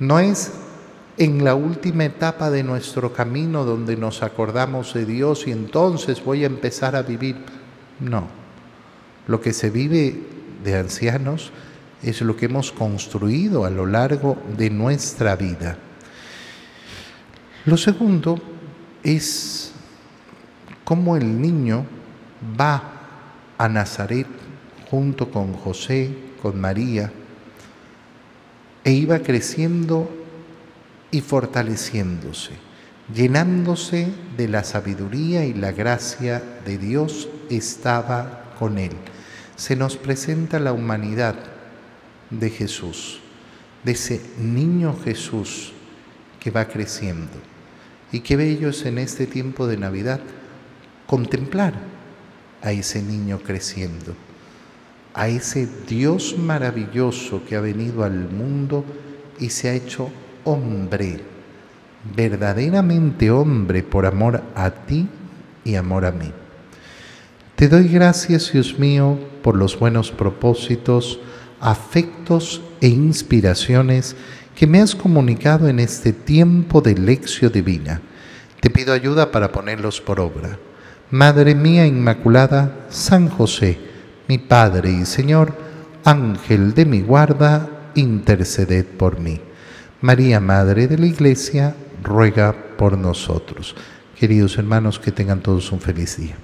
No 0.00 0.18
es 0.18 0.52
en 1.18 1.44
la 1.44 1.54
última 1.54 2.06
etapa 2.06 2.50
de 2.50 2.62
nuestro 2.62 3.12
camino 3.12 3.66
donde 3.66 3.98
nos 3.98 4.22
acordamos 4.22 4.94
de 4.94 5.04
Dios 5.04 5.46
y 5.46 5.52
entonces 5.52 6.24
voy 6.24 6.42
a 6.44 6.46
empezar 6.46 6.96
a 6.96 7.02
vivir. 7.02 7.36
No, 8.00 8.26
lo 9.26 9.42
que 9.42 9.52
se 9.52 9.68
vive 9.68 10.18
de 10.64 10.76
ancianos 10.76 11.52
es 12.02 12.22
lo 12.22 12.34
que 12.34 12.46
hemos 12.46 12.72
construido 12.72 13.66
a 13.66 13.70
lo 13.70 13.84
largo 13.84 14.38
de 14.56 14.70
nuestra 14.70 15.36
vida. 15.36 15.76
Lo 17.66 17.76
segundo 17.76 18.40
es 19.02 19.72
cómo 20.82 21.16
el 21.16 21.40
niño 21.40 21.84
va 22.58 22.82
a 23.58 23.68
Nazaret 23.68 24.26
junto 24.90 25.30
con 25.30 25.52
José, 25.52 26.16
con 26.40 26.58
María, 26.58 27.12
e 28.84 28.92
iba 28.92 29.18
creciendo 29.20 30.10
y 31.10 31.20
fortaleciéndose, 31.20 32.52
llenándose 33.14 34.08
de 34.36 34.48
la 34.48 34.64
sabiduría 34.64 35.44
y 35.44 35.54
la 35.54 35.72
gracia 35.72 36.42
de 36.64 36.78
Dios 36.78 37.28
estaba 37.50 38.54
con 38.58 38.78
él. 38.78 38.92
Se 39.56 39.76
nos 39.76 39.96
presenta 39.96 40.58
la 40.58 40.72
humanidad 40.72 41.36
de 42.30 42.50
Jesús, 42.50 43.20
de 43.84 43.92
ese 43.92 44.20
niño 44.38 44.96
Jesús 45.04 45.72
que 46.38 46.50
va 46.50 46.66
creciendo. 46.66 47.32
Y 48.12 48.20
qué 48.20 48.36
bello 48.36 48.70
es 48.70 48.84
en 48.86 48.98
este 48.98 49.26
tiempo 49.26 49.66
de 49.66 49.76
Navidad 49.76 50.20
contemplar 51.06 51.74
a 52.62 52.72
ese 52.72 53.02
niño 53.02 53.40
creciendo, 53.40 54.14
a 55.14 55.28
ese 55.28 55.68
Dios 55.88 56.36
maravilloso 56.38 57.42
que 57.48 57.56
ha 57.56 57.60
venido 57.60 58.04
al 58.04 58.28
mundo 58.28 58.84
y 59.38 59.50
se 59.50 59.68
ha 59.68 59.74
hecho 59.74 60.10
hombre, 60.44 61.20
verdaderamente 62.16 63.30
hombre 63.30 63.82
por 63.82 64.06
amor 64.06 64.42
a 64.54 64.70
ti 64.70 65.08
y 65.64 65.74
amor 65.74 66.04
a 66.04 66.12
mí. 66.12 66.32
Te 67.56 67.68
doy 67.68 67.88
gracias, 67.88 68.52
Dios 68.52 68.78
mío, 68.78 69.18
por 69.42 69.56
los 69.56 69.78
buenos 69.78 70.10
propósitos, 70.10 71.20
afectos 71.60 72.62
e 72.80 72.88
inspiraciones 72.88 74.16
que 74.54 74.66
me 74.66 74.80
has 74.80 74.94
comunicado 74.94 75.68
en 75.68 75.78
este 75.78 76.12
tiempo 76.12 76.80
de 76.80 76.94
lección 76.94 77.52
divina. 77.52 78.00
Te 78.60 78.70
pido 78.70 78.92
ayuda 78.92 79.30
para 79.30 79.52
ponerlos 79.52 80.00
por 80.00 80.20
obra. 80.20 80.58
Madre 81.10 81.54
mía 81.54 81.86
Inmaculada, 81.86 82.86
San 82.88 83.28
José, 83.28 83.89
mi 84.30 84.38
Padre 84.38 84.92
y 84.92 85.06
Señor, 85.06 85.52
Ángel 86.04 86.72
de 86.72 86.84
mi 86.84 87.00
guarda, 87.00 87.68
interceded 87.96 88.86
por 88.86 89.18
mí. 89.18 89.40
María, 90.02 90.38
Madre 90.38 90.86
de 90.86 90.98
la 90.98 91.06
Iglesia, 91.06 91.74
ruega 92.04 92.54
por 92.78 92.96
nosotros. 92.96 93.74
Queridos 94.16 94.56
hermanos, 94.56 95.00
que 95.00 95.10
tengan 95.10 95.40
todos 95.40 95.72
un 95.72 95.80
feliz 95.80 96.16
día. 96.16 96.36